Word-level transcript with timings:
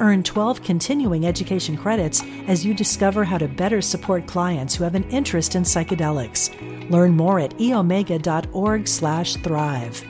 Earn 0.00 0.22
12 0.22 0.62
continuing 0.62 1.26
education 1.26 1.76
credits 1.76 2.22
as 2.48 2.64
you 2.64 2.72
discover 2.72 3.22
how 3.22 3.36
to 3.36 3.46
better 3.46 3.82
support 3.82 4.26
clients 4.26 4.74
who 4.74 4.84
have 4.84 4.94
an 4.94 5.04
interest 5.10 5.54
in 5.54 5.62
psychedelics. 5.62 6.90
Learn 6.90 7.14
more 7.14 7.38
at 7.38 7.50
eomega.org/thrive. 7.58 10.04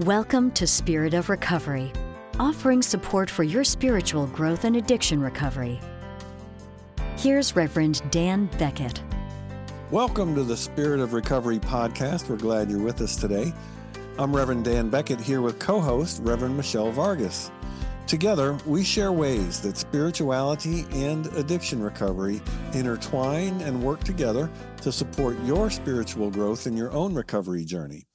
Welcome 0.00 0.50
to 0.52 0.66
Spirit 0.66 1.14
of 1.14 1.28
Recovery, 1.28 1.92
offering 2.40 2.82
support 2.82 3.30
for 3.30 3.44
your 3.44 3.62
spiritual 3.62 4.26
growth 4.26 4.64
and 4.64 4.76
addiction 4.76 5.20
recovery. 5.20 5.78
Here's 7.16 7.54
Reverend 7.54 8.02
Dan 8.10 8.46
Beckett. 8.58 9.00
Welcome 9.90 10.36
to 10.36 10.44
the 10.44 10.56
Spirit 10.56 11.00
of 11.00 11.14
Recovery 11.14 11.58
podcast. 11.58 12.28
We're 12.28 12.36
glad 12.36 12.70
you're 12.70 12.78
with 12.78 13.00
us 13.00 13.16
today. 13.16 13.52
I'm 14.18 14.34
Reverend 14.34 14.64
Dan 14.64 14.88
Beckett 14.88 15.20
here 15.20 15.42
with 15.42 15.58
co 15.58 15.80
host 15.80 16.22
Reverend 16.22 16.56
Michelle 16.56 16.92
Vargas. 16.92 17.50
Together, 18.06 18.56
we 18.66 18.84
share 18.84 19.10
ways 19.10 19.60
that 19.62 19.76
spirituality 19.76 20.86
and 20.92 21.26
addiction 21.34 21.82
recovery 21.82 22.40
intertwine 22.72 23.60
and 23.62 23.82
work 23.82 24.04
together 24.04 24.48
to 24.82 24.92
support 24.92 25.36
your 25.42 25.70
spiritual 25.70 26.30
growth 26.30 26.68
in 26.68 26.76
your 26.76 26.92
own 26.92 27.12
recovery 27.12 27.64
journey. 27.64 28.06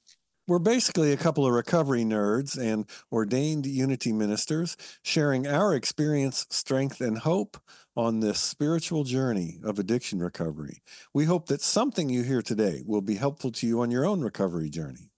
We're 0.48 0.60
basically 0.60 1.12
a 1.12 1.18
couple 1.18 1.44
of 1.44 1.52
recovery 1.52 2.04
nerds 2.04 2.56
and 2.56 2.86
ordained 3.12 3.66
unity 3.66 4.14
ministers 4.14 4.78
sharing 5.02 5.46
our 5.46 5.74
experience, 5.74 6.46
strength, 6.48 7.02
and 7.02 7.18
hope 7.18 7.58
on 7.96 8.20
this 8.20 8.38
spiritual 8.38 9.04
journey 9.04 9.58
of 9.64 9.78
addiction 9.78 10.18
recovery. 10.20 10.82
We 11.14 11.24
hope 11.24 11.46
that 11.46 11.62
something 11.62 12.08
you 12.08 12.22
hear 12.22 12.42
today 12.42 12.82
will 12.86 13.00
be 13.00 13.14
helpful 13.14 13.50
to 13.52 13.66
you 13.66 13.80
on 13.80 13.90
your 13.90 14.04
own 14.04 14.20
recovery 14.20 14.68
journey. 14.68 15.10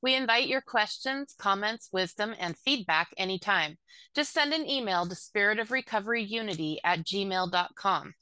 We 0.00 0.14
invite 0.14 0.46
your 0.46 0.60
questions, 0.60 1.34
comments, 1.38 1.88
wisdom, 1.92 2.34
and 2.38 2.56
feedback 2.56 3.08
anytime. 3.16 3.78
Just 4.14 4.32
send 4.32 4.52
an 4.52 4.68
email 4.68 5.06
to 5.08 5.14
spiritofrecoveryunity 5.16 6.76
at 6.84 7.00
gmail.com. 7.00 8.14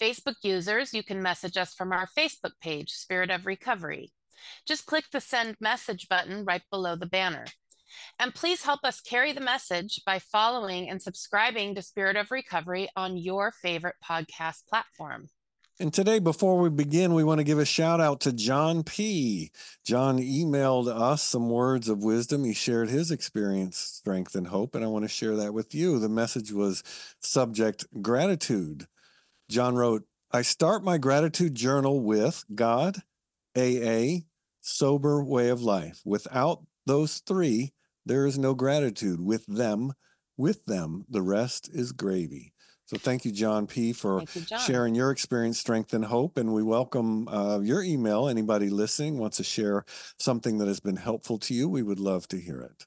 Facebook 0.00 0.34
users, 0.42 0.92
you 0.92 1.04
can 1.04 1.22
message 1.22 1.56
us 1.56 1.74
from 1.74 1.92
our 1.92 2.08
Facebook 2.18 2.52
page, 2.60 2.90
Spirit 2.90 3.30
of 3.30 3.46
Recovery. 3.46 4.10
Just 4.66 4.86
click 4.86 5.04
the 5.12 5.20
send 5.20 5.56
message 5.60 6.08
button 6.08 6.44
right 6.44 6.62
below 6.70 6.96
the 6.96 7.06
banner. 7.06 7.44
And 8.18 8.34
please 8.34 8.62
help 8.62 8.80
us 8.84 9.00
carry 9.00 9.32
the 9.32 9.40
message 9.40 10.00
by 10.06 10.18
following 10.18 10.88
and 10.88 11.00
subscribing 11.00 11.74
to 11.74 11.82
Spirit 11.82 12.16
of 12.16 12.30
Recovery 12.30 12.88
on 12.96 13.16
your 13.16 13.52
favorite 13.52 13.96
podcast 14.04 14.66
platform. 14.66 15.28
And 15.80 15.92
today, 15.92 16.20
before 16.20 16.60
we 16.60 16.70
begin, 16.70 17.14
we 17.14 17.24
want 17.24 17.38
to 17.40 17.44
give 17.44 17.58
a 17.58 17.64
shout 17.64 18.00
out 18.00 18.20
to 18.20 18.32
John 18.32 18.84
P. 18.84 19.50
John 19.84 20.18
emailed 20.18 20.86
us 20.86 21.20
some 21.20 21.50
words 21.50 21.88
of 21.88 22.04
wisdom. 22.04 22.44
He 22.44 22.54
shared 22.54 22.90
his 22.90 23.10
experience, 23.10 23.76
strength, 23.76 24.36
and 24.36 24.46
hope, 24.46 24.76
and 24.76 24.84
I 24.84 24.88
want 24.88 25.04
to 25.04 25.08
share 25.08 25.34
that 25.34 25.52
with 25.52 25.74
you. 25.74 25.98
The 25.98 26.08
message 26.08 26.52
was 26.52 26.84
subject 27.20 27.86
gratitude. 28.00 28.86
John 29.50 29.74
wrote, 29.74 30.04
I 30.32 30.42
start 30.42 30.84
my 30.84 30.96
gratitude 30.96 31.56
journal 31.56 32.00
with 32.00 32.44
God, 32.54 33.02
AA, 33.56 34.20
sober 34.62 35.24
way 35.24 35.48
of 35.48 35.60
life. 35.60 36.02
Without 36.04 36.64
those 36.86 37.18
three, 37.18 37.73
there 38.06 38.26
is 38.26 38.38
no 38.38 38.54
gratitude 38.54 39.20
with 39.20 39.46
them. 39.46 39.92
With 40.36 40.64
them, 40.64 41.04
the 41.08 41.22
rest 41.22 41.70
is 41.72 41.92
gravy. 41.92 42.52
So 42.86 42.98
thank 42.98 43.24
you, 43.24 43.32
John 43.32 43.66
P, 43.66 43.92
for 43.92 44.20
you, 44.34 44.42
John. 44.42 44.60
sharing 44.60 44.94
your 44.94 45.10
experience, 45.10 45.58
strength, 45.58 45.94
and 45.94 46.04
hope. 46.04 46.36
And 46.36 46.52
we 46.52 46.62
welcome 46.62 47.28
uh, 47.28 47.60
your 47.60 47.82
email. 47.82 48.28
Anybody 48.28 48.68
listening 48.68 49.18
wants 49.18 49.38
to 49.38 49.44
share 49.44 49.84
something 50.18 50.58
that 50.58 50.68
has 50.68 50.80
been 50.80 50.96
helpful 50.96 51.38
to 51.38 51.54
you, 51.54 51.68
we 51.68 51.82
would 51.82 52.00
love 52.00 52.28
to 52.28 52.40
hear 52.40 52.60
it. 52.60 52.84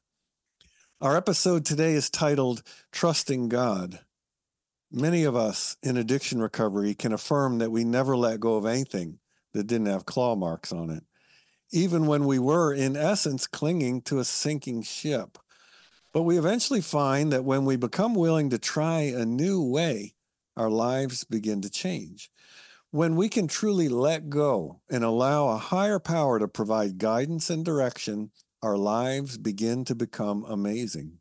Our 1.01 1.17
episode 1.17 1.66
today 1.66 1.94
is 1.94 2.09
titled 2.09 2.63
Trusting 2.91 3.49
God. 3.49 3.99
Many 4.91 5.23
of 5.23 5.35
us 5.35 5.78
in 5.81 5.97
addiction 5.97 6.41
recovery 6.41 6.94
can 6.94 7.11
affirm 7.11 7.57
that 7.57 7.72
we 7.72 7.84
never 7.84 8.16
let 8.16 8.39
go 8.39 8.55
of 8.55 8.66
anything 8.66 9.19
that 9.53 9.67
didn't 9.67 9.88
have 9.88 10.05
claw 10.05 10.35
marks 10.35 10.72
on 10.72 10.89
it 10.89 11.03
even 11.72 12.07
when 12.07 12.25
we 12.25 12.39
were, 12.39 12.73
in 12.73 12.95
essence, 12.95 13.47
clinging 13.47 14.01
to 14.03 14.19
a 14.19 14.25
sinking 14.25 14.81
ship. 14.83 15.38
But 16.13 16.23
we 16.23 16.38
eventually 16.38 16.81
find 16.81 17.31
that 17.31 17.44
when 17.44 17.66
we 17.66 17.75
become 17.75 18.16
willing 18.16 18.50
to 18.50 18.57
try 18.57 19.01
a 19.01 19.25
new 19.25 19.61
way, 19.61 20.13
our 20.55 20.69
lives 20.69 21.23
begin 21.23 21.61
to 21.61 21.69
change. 21.69 22.31
When 22.91 23.16
we 23.16 23.29
can 23.29 23.47
truly 23.47 23.89
let 23.89 24.29
go 24.29 24.81
and 24.89 25.03
allow 25.03 25.50
a 25.50 25.57
higher 25.57 26.00
power 26.00 26.39
to 26.39 26.47
provide 26.47 26.97
guidance 26.97 27.50
and 27.50 27.63
direction, 27.63 28.31
our 28.63 28.78
lives 28.78 29.38
begin 29.38 29.85
to 29.85 29.94
become 29.94 30.45
amazing. 30.45 31.19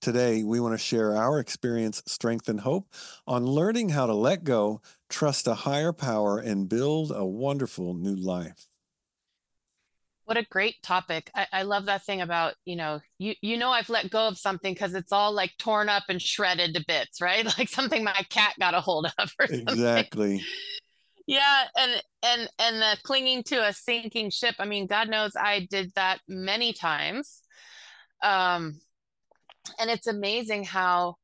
Today, 0.00 0.44
we 0.44 0.60
want 0.60 0.74
to 0.74 0.78
share 0.78 1.16
our 1.16 1.40
experience, 1.40 2.02
strength, 2.06 2.48
and 2.48 2.60
hope 2.60 2.92
on 3.26 3.46
learning 3.46 3.88
how 3.88 4.06
to 4.06 4.14
let 4.14 4.44
go, 4.44 4.80
trust 5.08 5.48
a 5.48 5.54
higher 5.54 5.92
power, 5.92 6.38
and 6.38 6.68
build 6.68 7.10
a 7.10 7.24
wonderful 7.24 7.94
new 7.94 8.14
life. 8.14 8.66
What 10.28 10.36
a 10.36 10.46
great 10.50 10.82
topic. 10.82 11.30
I, 11.34 11.46
I 11.54 11.62
love 11.62 11.86
that 11.86 12.04
thing 12.04 12.20
about, 12.20 12.52
you 12.66 12.76
know, 12.76 13.00
you 13.16 13.32
you 13.40 13.56
know 13.56 13.70
I've 13.70 13.88
let 13.88 14.10
go 14.10 14.28
of 14.28 14.36
something 14.36 14.74
because 14.74 14.92
it's 14.94 15.10
all 15.10 15.32
like 15.32 15.52
torn 15.58 15.88
up 15.88 16.02
and 16.10 16.20
shredded 16.20 16.74
to 16.74 16.84
bits, 16.86 17.22
right? 17.22 17.46
Like 17.58 17.70
something 17.70 18.04
my 18.04 18.12
cat 18.28 18.52
got 18.60 18.74
a 18.74 18.80
hold 18.82 19.10
of. 19.18 19.32
Exactly. 19.48 20.42
Yeah, 21.26 21.64
and 21.78 22.02
and 22.22 22.50
and 22.58 22.76
the 22.76 22.98
clinging 23.04 23.42
to 23.44 23.68
a 23.68 23.72
sinking 23.72 24.28
ship. 24.28 24.54
I 24.58 24.66
mean, 24.66 24.86
God 24.86 25.08
knows 25.08 25.32
I 25.34 25.66
did 25.70 25.94
that 25.94 26.18
many 26.28 26.74
times. 26.74 27.40
Um 28.22 28.82
and 29.80 29.88
it's 29.88 30.08
amazing 30.08 30.64
how 30.64 31.14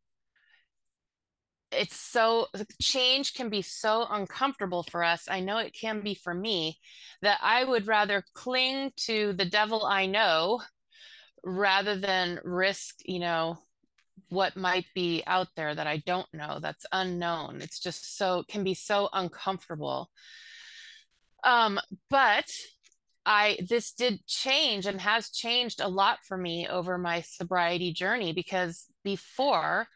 it's 1.75 1.97
so 1.99 2.47
change 2.81 3.35
can 3.35 3.49
be 3.49 3.63
so 3.63 4.07
uncomfortable 4.11 4.83
for 4.83 5.03
us. 5.05 5.25
I 5.29 5.41
know 5.41 5.59
it 5.59 5.75
can 5.79 6.01
be 6.01 6.15
for 6.15 6.35
me 6.35 6.79
that 7.23 7.39
I 7.43 7.65
would 7.65 7.87
rather 7.87 8.25
cling 8.35 8.93
to 9.07 9.33
the 9.33 9.45
devil 9.45 9.85
I 9.85 10.07
know 10.07 10.63
rather 11.45 11.97
than 11.97 12.41
risk, 12.45 12.97
you 13.05 13.19
know, 13.19 13.59
what 14.29 14.57
might 14.57 14.87
be 14.95 15.23
out 15.27 15.49
there 15.57 15.75
that 15.75 15.87
I 15.87 15.99
don't 15.99 16.33
know, 16.33 16.59
that's 16.61 16.87
unknown. 16.93 17.61
It's 17.61 17.81
just 17.81 18.17
so 18.17 18.45
can 18.49 18.65
be 18.65 18.75
so 18.75 19.09
uncomfortable. 19.13 20.11
Um, 21.45 21.79
but 22.11 22.51
I 23.27 23.59
this 23.69 23.93
did 23.93 24.27
change 24.27 24.87
and 24.87 25.01
has 25.01 25.31
changed 25.31 25.81
a 25.81 25.89
lot 25.89 26.19
for 26.27 26.37
me 26.37 26.67
over 26.69 26.99
my 26.99 27.23
sobriety 27.23 27.93
journey 27.93 28.33
because 28.33 28.87
before 29.03 29.89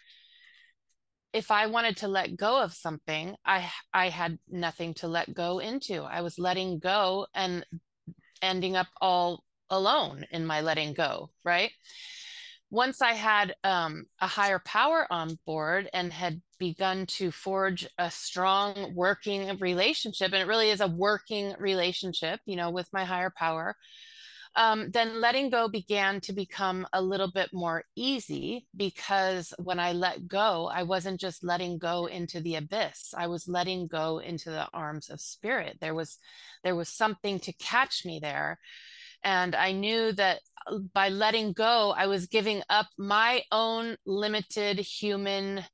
if 1.38 1.52
I 1.52 1.66
wanted 1.66 1.98
to 1.98 2.08
let 2.08 2.36
go 2.36 2.60
of 2.60 2.74
something, 2.74 3.36
I 3.46 3.70
I 3.94 4.08
had 4.08 4.38
nothing 4.48 4.94
to 4.94 5.06
let 5.06 5.32
go 5.32 5.60
into. 5.60 6.02
I 6.02 6.20
was 6.22 6.36
letting 6.36 6.80
go 6.80 7.28
and 7.32 7.64
ending 8.42 8.74
up 8.74 8.88
all 9.00 9.44
alone 9.70 10.26
in 10.32 10.44
my 10.44 10.60
letting 10.62 10.94
go, 10.94 11.30
right? 11.44 11.70
Once 12.70 13.00
I 13.00 13.12
had 13.12 13.54
um, 13.62 14.06
a 14.20 14.26
higher 14.26 14.58
power 14.58 15.06
on 15.10 15.38
board 15.46 15.88
and 15.94 16.12
had 16.12 16.42
begun 16.58 17.06
to 17.06 17.30
forge 17.30 17.86
a 17.98 18.10
strong 18.10 18.92
working 18.96 19.56
relationship, 19.58 20.32
and 20.32 20.42
it 20.42 20.48
really 20.48 20.70
is 20.70 20.80
a 20.80 20.88
working 20.88 21.54
relationship, 21.60 22.40
you 22.46 22.56
know, 22.56 22.70
with 22.70 22.88
my 22.92 23.04
higher 23.04 23.30
power, 23.30 23.76
um, 24.58 24.90
then 24.90 25.20
letting 25.20 25.50
go 25.50 25.68
began 25.68 26.20
to 26.22 26.32
become 26.32 26.84
a 26.92 27.00
little 27.00 27.30
bit 27.30 27.50
more 27.52 27.84
easy 27.94 28.66
because 28.76 29.54
when 29.58 29.78
I 29.78 29.92
let 29.92 30.26
go, 30.26 30.68
I 30.74 30.82
wasn't 30.82 31.20
just 31.20 31.44
letting 31.44 31.78
go 31.78 32.06
into 32.06 32.40
the 32.40 32.56
abyss. 32.56 33.14
I 33.16 33.28
was 33.28 33.46
letting 33.46 33.86
go 33.86 34.18
into 34.18 34.50
the 34.50 34.66
arms 34.74 35.10
of 35.10 35.20
spirit. 35.20 35.78
There 35.80 35.94
was 35.94 36.18
there 36.64 36.74
was 36.74 36.88
something 36.88 37.38
to 37.40 37.52
catch 37.52 38.04
me 38.04 38.18
there. 38.20 38.58
And 39.22 39.54
I 39.54 39.70
knew 39.70 40.10
that 40.14 40.40
uh, 40.66 40.78
by 40.92 41.08
letting 41.10 41.52
go, 41.52 41.94
I 41.96 42.08
was 42.08 42.26
giving 42.26 42.62
up 42.68 42.86
my 42.98 43.44
own 43.52 43.96
limited 44.06 44.80
human, 44.80 45.64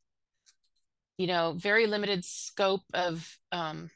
you 1.17 1.27
know, 1.27 1.55
very 1.57 1.87
limited 1.87 2.23
scope 2.23 2.85
of 2.93 3.27
um, 3.51 3.89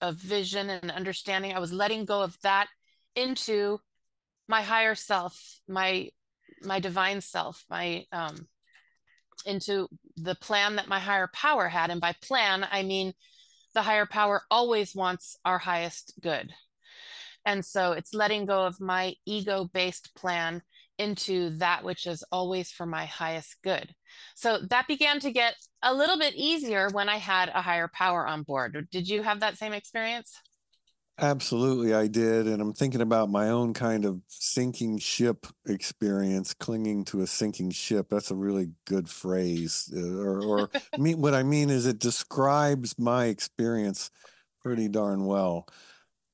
of 0.00 0.14
vision 0.14 0.70
and 0.70 0.92
understanding. 0.92 1.52
I 1.52 1.58
was 1.58 1.72
letting 1.72 2.04
go 2.04 2.22
of 2.22 2.38
that 2.42 2.68
into 3.16 3.80
my 4.48 4.62
higher 4.62 4.94
self, 4.94 5.60
my 5.68 6.10
my 6.62 6.80
divine 6.80 7.20
self, 7.20 7.64
my 7.68 8.04
um, 8.12 8.48
into 9.44 9.88
the 10.16 10.34
plan 10.34 10.76
that 10.76 10.88
my 10.88 10.98
higher 10.98 11.28
power 11.32 11.68
had. 11.68 11.90
And 11.90 12.00
by 12.00 12.14
plan, 12.22 12.66
I 12.70 12.82
mean 12.82 13.12
the 13.74 13.82
higher 13.82 14.06
power 14.06 14.42
always 14.50 14.94
wants 14.94 15.36
our 15.44 15.58
highest 15.58 16.14
good. 16.20 16.52
And 17.44 17.64
so 17.64 17.92
it's 17.92 18.14
letting 18.14 18.46
go 18.46 18.66
of 18.66 18.80
my 18.80 19.14
ego 19.24 19.68
based 19.72 20.14
plan 20.14 20.62
into 20.98 21.50
that 21.58 21.84
which 21.84 22.06
is 22.06 22.24
always 22.32 22.70
for 22.70 22.86
my 22.86 23.04
highest 23.04 23.56
good. 23.62 23.94
So 24.34 24.58
that 24.70 24.88
began 24.88 25.20
to 25.20 25.30
get 25.30 25.54
a 25.82 25.94
little 25.94 26.18
bit 26.18 26.34
easier 26.34 26.88
when 26.90 27.08
I 27.08 27.18
had 27.18 27.50
a 27.50 27.62
higher 27.62 27.88
power 27.88 28.26
on 28.26 28.42
board. 28.42 28.88
Did 28.90 29.08
you 29.08 29.22
have 29.22 29.40
that 29.40 29.58
same 29.58 29.74
experience? 29.74 30.34
Absolutely, 31.18 31.94
I 31.94 32.08
did. 32.08 32.46
And 32.46 32.60
I'm 32.60 32.74
thinking 32.74 33.00
about 33.00 33.30
my 33.30 33.48
own 33.48 33.72
kind 33.72 34.04
of 34.04 34.20
sinking 34.28 34.98
ship 34.98 35.46
experience, 35.66 36.52
clinging 36.52 37.06
to 37.06 37.22
a 37.22 37.26
sinking 37.26 37.70
ship. 37.70 38.08
That's 38.10 38.30
a 38.30 38.34
really 38.34 38.68
good 38.84 39.08
phrase. 39.08 39.90
Uh, 39.96 40.18
or, 40.18 40.42
or 40.42 40.70
mean, 40.98 41.20
what 41.20 41.32
I 41.34 41.42
mean 41.42 41.70
is 41.70 41.86
it 41.86 41.98
describes 41.98 42.98
my 42.98 43.26
experience 43.26 44.10
pretty 44.62 44.88
darn 44.88 45.24
well. 45.24 45.66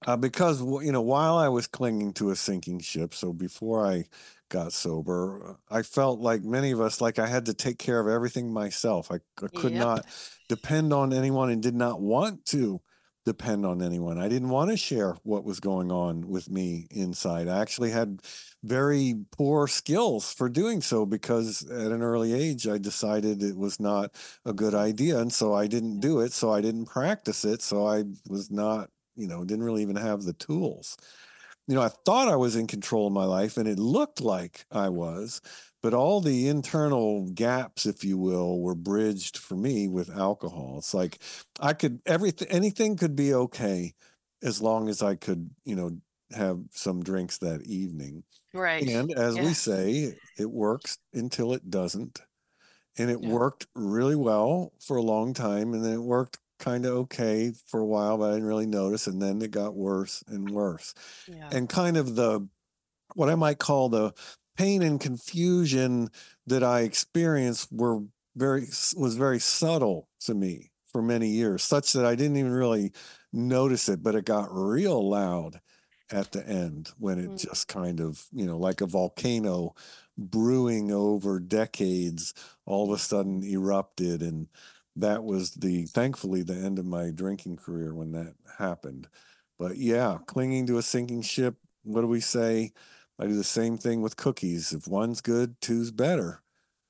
Uh, 0.05 0.17
because, 0.17 0.61
you 0.61 0.91
know, 0.91 1.01
while 1.01 1.39
I 1.39 1.49
was 1.49 1.69
clinging 1.69 2.13
to 2.15 2.31
a 2.31 2.37
sinking 2.37 2.81
ship, 2.81 3.15
so 3.15 3.33
before 3.33 3.87
I 3.87 4.07
got 4.49 4.73
sober, 4.73 5.59
I 5.71 5.83
felt 5.83 6.19
like 6.19 6.43
many 6.43 6.73
of 6.73 6.81
us, 6.81 7.01
like 7.01 7.21
I 7.21 7.29
had 7.29 7.47
to 7.47 7.55
take 7.55 7.79
care 7.79 8.01
of 8.01 8.09
everything 8.09 8.53
myself. 8.53 9.13
I, 9.13 9.21
I 9.41 9.47
could 9.55 9.75
yep. 9.75 9.81
not 9.81 10.07
depend 10.49 10.93
on 10.93 11.13
anyone 11.13 11.51
and 11.51 11.63
did 11.63 11.77
not 11.77 12.01
want 12.01 12.45
to 12.47 12.81
depend 13.25 13.65
on 13.65 13.83
anyone. 13.83 14.19
I 14.19 14.29
didn't 14.29 14.49
want 14.49 14.71
to 14.71 14.77
share 14.77 15.17
what 15.23 15.45
was 15.45 15.61
going 15.61 15.93
on 15.93 16.29
with 16.29 16.51
me 16.51 16.87
inside. 16.91 17.49
I 17.49 17.61
actually 17.61 17.91
had 17.91 18.21
very 18.65 19.15
poor 19.31 19.67
skills 19.67 20.33
for 20.33 20.49
doing 20.49 20.81
so 20.81 21.07
because 21.07 21.69
at 21.71 21.93
an 21.93 22.03
early 22.03 22.33
age 22.33 22.67
I 22.69 22.79
decided 22.79 23.43
it 23.43 23.57
was 23.57 23.81
not 23.81 24.15
a 24.45 24.53
good 24.53 24.75
idea 24.75 25.19
and 25.19 25.33
so 25.33 25.55
I 25.55 25.67
didn't 25.67 26.01
do 26.01 26.21
it 26.21 26.33
so 26.33 26.53
I 26.53 26.61
didn't 26.61 26.87
practice 26.87 27.45
it 27.45 27.63
so 27.63 27.87
I 27.87 28.05
was 28.29 28.51
not, 28.51 28.91
you 29.17 29.27
know, 29.27 29.45
didn't 29.45 29.65
really 29.65 29.83
even 29.83 29.97
have 29.97 30.23
the 30.23 30.33
tools. 30.35 30.97
You 31.69 31.75
know, 31.77 31.83
I 31.83 31.89
thought 31.89 32.29
I 32.29 32.37
was 32.37 32.57
in 32.57 32.67
control 32.67 33.07
of 33.07 33.13
my 33.13 33.25
life 33.25 33.57
and 33.57 33.69
it 33.69 33.79
looked 33.79 34.21
like 34.21 34.67
I 34.71 34.89
was, 34.89 35.41
but 35.83 35.93
all 35.93 36.21
the 36.21 36.49
internal 36.49 37.29
gaps 37.31 37.85
if 37.85 38.05
you 38.05 38.17
will 38.17 38.61
were 38.61 38.75
bridged 38.75 39.37
for 39.37 39.57
me 39.57 39.89
with 39.89 40.17
alcohol 40.17 40.77
it's 40.79 40.95
like 40.95 41.19
i 41.61 41.73
could 41.73 42.01
everything 42.07 42.49
anything 42.49 42.97
could 42.97 43.17
be 43.17 43.35
okay 43.35 43.93
as 44.43 44.63
long 44.63 44.89
as 44.89 45.03
i 45.03 45.15
could 45.15 45.51
you 45.65 45.77
know 45.77 45.91
have 46.35 46.61
some 46.71 47.03
drinks 47.03 47.39
that 47.39 47.63
evening 47.63 48.23
right 48.55 48.89
and 48.89 49.13
as 49.13 49.37
yeah. 49.37 49.45
we 49.45 49.53
say 49.53 50.15
it 50.39 50.51
works 50.51 50.99
until 51.13 51.53
it 51.53 51.69
doesn't 51.69 52.23
and 52.99 53.11
it 53.11 53.19
yeah. 53.21 53.29
worked 53.29 53.67
really 53.75 54.17
well 54.17 54.73
for 54.81 54.97
a 54.97 55.03
long 55.03 55.35
time 55.35 55.75
and 55.75 55.85
then 55.85 55.95
it 55.95 56.03
worked 56.03 56.39
kind 56.59 56.87
of 56.87 56.93
okay 56.93 57.53
for 57.67 57.81
a 57.81 57.87
while 57.87 58.17
but 58.17 58.31
i 58.31 58.33
didn't 58.33 58.47
really 58.47 58.67
notice 58.67 59.07
and 59.07 59.21
then 59.21 59.43
it 59.43 59.51
got 59.51 59.75
worse 59.75 60.23
and 60.29 60.49
worse 60.49 60.95
yeah. 61.27 61.49
and 61.51 61.69
kind 61.69 61.97
of 61.97 62.15
the 62.15 62.47
what 63.15 63.29
i 63.29 63.35
might 63.35 63.59
call 63.59 63.89
the 63.89 64.13
pain 64.57 64.83
and 64.83 65.01
confusion 65.01 66.09
that 66.47 66.63
I 66.63 66.81
experienced 66.81 67.69
were 67.73 68.01
very 68.37 68.67
was 68.97 69.17
very 69.17 69.39
subtle 69.39 70.09
to 70.21 70.35
me 70.35 70.71
for 70.87 71.03
many 71.03 71.29
years, 71.29 71.63
such 71.63 71.93
that 71.95 72.05
I 72.05 72.15
didn't 72.15 72.37
even 72.37 72.53
really 72.53 72.93
notice 73.33 73.89
it, 73.89 74.03
but 74.03 74.15
it 74.15 74.25
got 74.25 74.49
real 74.51 75.09
loud 75.09 75.61
at 76.11 76.33
the 76.33 76.47
end 76.47 76.91
when 76.99 77.19
it 77.19 77.31
mm. 77.31 77.41
just 77.41 77.69
kind 77.69 78.01
of, 78.01 78.27
you 78.33 78.45
know, 78.45 78.59
like 78.59 78.83
a 78.83 78.87
volcano 78.87 79.75
brewing 80.19 80.93
over 80.93 81.41
decades, 81.41 82.35
all 82.67 82.93
of 82.93 82.99
a 82.99 83.01
sudden 83.01 83.43
erupted. 83.43 84.21
And 84.21 84.49
that 84.97 85.25
was 85.25 85.53
the 85.53 85.87
thankfully 85.87 86.43
the 86.43 86.55
end 86.55 86.79
of 86.79 86.85
my 86.85 87.11
drinking 87.11 87.57
career 87.57 87.95
when 87.95 88.13
that 88.13 88.35
happened. 88.59 89.09
But 89.59 89.79
yeah, 89.79 90.19
clinging 90.27 90.67
to 90.67 90.79
a 90.79 90.83
sinking 90.83 91.23
ship, 91.23 91.57
what 91.85 92.03
do 92.03 92.07
we 92.09 92.21
say? 92.21 92.73
I 93.19 93.27
do 93.27 93.35
the 93.35 93.45
same 93.45 93.77
thing 93.79 94.03
with 94.03 94.17
cookies. 94.17 94.73
If 94.73 94.87
one's 94.87 95.21
good, 95.21 95.61
two's 95.61 95.91
better. 95.91 96.43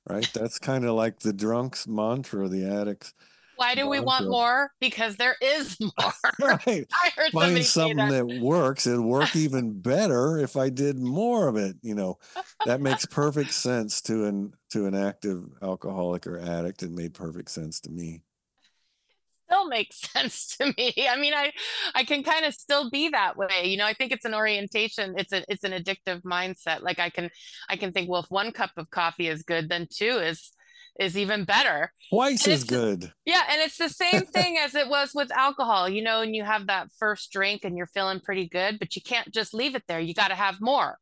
Right? 0.09 0.29
That's 0.33 0.59
kind 0.59 0.85
of 0.85 0.95
like 0.95 1.19
the 1.19 1.33
drunk's 1.33 1.87
mantra, 1.87 2.49
the 2.49 2.65
addict's. 2.65 3.13
Why 3.55 3.75
do 3.75 3.81
mantra. 3.81 3.89
we 3.89 3.99
want 4.01 4.29
more? 4.29 4.71
Because 4.81 5.15
there 5.15 5.35
is 5.41 5.77
more. 5.99 6.13
right. 6.41 6.85
I 7.03 7.09
heard 7.15 7.31
Find 7.31 7.63
something 7.63 7.97
that. 7.97 8.09
that 8.09 8.39
works. 8.41 8.87
It'd 8.87 8.99
work 8.99 9.35
even 9.35 9.79
better 9.79 10.37
if 10.39 10.57
I 10.57 10.69
did 10.69 10.99
more 10.99 11.47
of 11.47 11.55
it. 11.55 11.77
You 11.81 11.95
know, 11.95 12.17
that 12.65 12.81
makes 12.81 13.05
perfect 13.05 13.53
sense 13.53 14.01
to 14.03 14.25
an 14.25 14.53
to 14.71 14.87
an 14.87 14.95
active 14.95 15.45
alcoholic 15.61 16.27
or 16.27 16.39
addict. 16.39 16.83
It 16.83 16.91
made 16.91 17.13
perfect 17.13 17.51
sense 17.51 17.79
to 17.81 17.91
me 17.91 18.21
still 19.45 19.67
makes 19.67 20.01
sense 20.11 20.55
to 20.57 20.73
me. 20.77 21.07
I 21.09 21.19
mean, 21.19 21.33
I 21.33 21.51
I 21.95 22.03
can 22.03 22.23
kind 22.23 22.45
of 22.45 22.53
still 22.53 22.89
be 22.89 23.09
that 23.09 23.37
way. 23.37 23.65
You 23.65 23.77
know, 23.77 23.85
I 23.85 23.93
think 23.93 24.11
it's 24.11 24.25
an 24.25 24.33
orientation. 24.33 25.15
It's 25.17 25.31
a 25.31 25.43
it's 25.47 25.63
an 25.63 25.71
addictive 25.71 26.21
mindset. 26.23 26.81
Like 26.81 26.99
I 26.99 27.09
can 27.09 27.29
I 27.69 27.75
can 27.75 27.91
think, 27.91 28.09
well, 28.09 28.23
if 28.23 28.29
one 28.29 28.51
cup 28.51 28.71
of 28.77 28.89
coffee 28.89 29.27
is 29.27 29.43
good, 29.43 29.69
then 29.69 29.87
two 29.89 30.17
is 30.17 30.51
is 30.99 31.17
even 31.17 31.43
better. 31.43 31.91
Twice 32.11 32.47
as 32.47 32.63
good. 32.63 33.11
Yeah, 33.25 33.41
and 33.49 33.61
it's 33.61 33.77
the 33.77 33.89
same 33.89 34.21
thing 34.33 34.57
as 34.57 34.75
it 34.75 34.87
was 34.87 35.11
with 35.13 35.31
alcohol. 35.31 35.89
You 35.89 36.03
know, 36.03 36.21
and 36.21 36.35
you 36.35 36.43
have 36.43 36.67
that 36.67 36.89
first 36.97 37.31
drink 37.31 37.61
and 37.63 37.77
you're 37.77 37.87
feeling 37.87 38.19
pretty 38.19 38.47
good, 38.47 38.79
but 38.79 38.95
you 38.95 39.01
can't 39.01 39.31
just 39.33 39.53
leave 39.53 39.75
it 39.75 39.83
there. 39.87 39.99
You 39.99 40.13
got 40.13 40.29
to 40.29 40.35
have 40.35 40.61
more. 40.61 40.97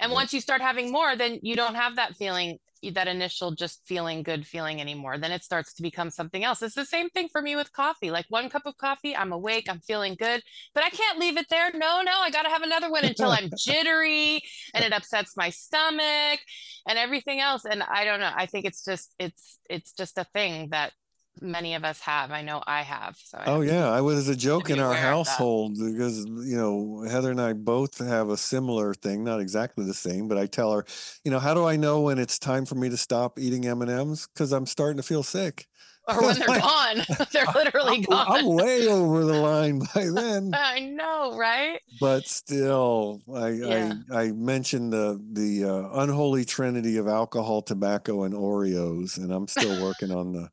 And 0.00 0.10
yeah. 0.10 0.16
once 0.16 0.32
you 0.32 0.40
start 0.40 0.60
having 0.60 0.90
more, 0.90 1.16
then 1.16 1.38
you 1.42 1.56
don't 1.56 1.74
have 1.74 1.96
that 1.96 2.16
feeling 2.16 2.58
that 2.90 3.06
initial 3.06 3.52
just 3.52 3.80
feeling 3.86 4.22
good 4.22 4.46
feeling 4.46 4.80
anymore. 4.80 5.16
Then 5.16 5.30
it 5.30 5.44
starts 5.44 5.72
to 5.74 5.82
become 5.82 6.10
something 6.10 6.42
else. 6.42 6.62
It's 6.62 6.74
the 6.74 6.84
same 6.84 7.08
thing 7.10 7.28
for 7.30 7.40
me 7.40 7.54
with 7.54 7.72
coffee. 7.72 8.10
Like 8.10 8.26
one 8.28 8.50
cup 8.50 8.62
of 8.66 8.76
coffee, 8.76 9.14
I'm 9.14 9.32
awake, 9.32 9.66
I'm 9.68 9.80
feeling 9.80 10.16
good, 10.18 10.42
but 10.74 10.82
I 10.82 10.90
can't 10.90 11.18
leave 11.18 11.36
it 11.36 11.46
there. 11.48 11.70
No, 11.72 12.02
no, 12.02 12.12
I 12.20 12.30
got 12.30 12.42
to 12.42 12.48
have 12.48 12.62
another 12.62 12.90
one 12.90 13.04
until 13.04 13.30
I'm 13.30 13.50
jittery 13.56 14.42
and 14.74 14.84
it 14.84 14.92
upsets 14.92 15.36
my 15.36 15.50
stomach 15.50 16.40
and 16.86 16.98
everything 16.98 17.40
else. 17.40 17.64
And 17.64 17.82
I 17.82 18.04
don't 18.04 18.20
know. 18.20 18.32
I 18.34 18.46
think 18.46 18.64
it's 18.64 18.84
just 18.84 19.14
it's 19.18 19.58
it's 19.70 19.92
just 19.92 20.18
a 20.18 20.24
thing 20.32 20.70
that 20.70 20.92
many 21.40 21.74
of 21.74 21.84
us 21.84 22.00
have. 22.00 22.30
I 22.30 22.42
know 22.42 22.62
I 22.66 22.82
have. 22.82 23.16
So 23.24 23.38
I 23.38 23.44
oh 23.46 23.60
yeah, 23.60 23.88
I 23.88 24.00
was 24.00 24.28
a 24.28 24.36
joke 24.36 24.70
in 24.70 24.78
our 24.78 24.94
household 24.94 25.78
because 25.78 26.24
you 26.24 26.56
know 26.56 27.04
Heather 27.08 27.30
and 27.30 27.40
I 27.40 27.52
both 27.52 27.98
have 27.98 28.28
a 28.28 28.36
similar 28.36 28.94
thing, 28.94 29.24
not 29.24 29.40
exactly 29.40 29.84
the 29.84 29.94
same, 29.94 30.28
but 30.28 30.38
I 30.38 30.46
tell 30.46 30.72
her, 30.72 30.84
you 31.24 31.30
know, 31.30 31.38
how 31.38 31.54
do 31.54 31.64
I 31.64 31.76
know 31.76 32.02
when 32.02 32.18
it's 32.18 32.38
time 32.38 32.66
for 32.66 32.74
me 32.74 32.88
to 32.88 32.96
stop 32.96 33.38
eating 33.38 33.66
M 33.66 33.82
and 33.82 33.90
M's? 33.90 34.28
Because 34.28 34.52
I'm 34.52 34.66
starting 34.66 34.96
to 34.98 35.02
feel 35.02 35.22
sick. 35.22 35.66
Or 36.08 36.20
when 36.20 36.36
they're 36.36 36.48
gone, 36.48 36.96
they're 37.32 37.46
literally 37.54 37.98
I'm, 37.98 38.02
gone. 38.02 38.26
I'm 38.28 38.46
way 38.46 38.88
over 38.88 39.24
the 39.24 39.34
line 39.34 39.78
by 39.94 40.06
then. 40.12 40.50
I 40.52 40.80
know, 40.80 41.38
right? 41.38 41.78
But 42.00 42.26
still, 42.26 43.22
I 43.32 43.48
yeah. 43.50 43.94
I, 44.10 44.22
I 44.22 44.32
mentioned 44.32 44.92
the 44.92 45.22
the 45.32 45.64
uh, 45.64 46.00
unholy 46.02 46.44
trinity 46.44 46.96
of 46.96 47.06
alcohol, 47.06 47.62
tobacco, 47.62 48.24
and 48.24 48.34
Oreos, 48.34 49.16
and 49.16 49.30
I'm 49.30 49.46
still 49.46 49.80
working 49.80 50.10
on 50.10 50.32
the 50.32 50.50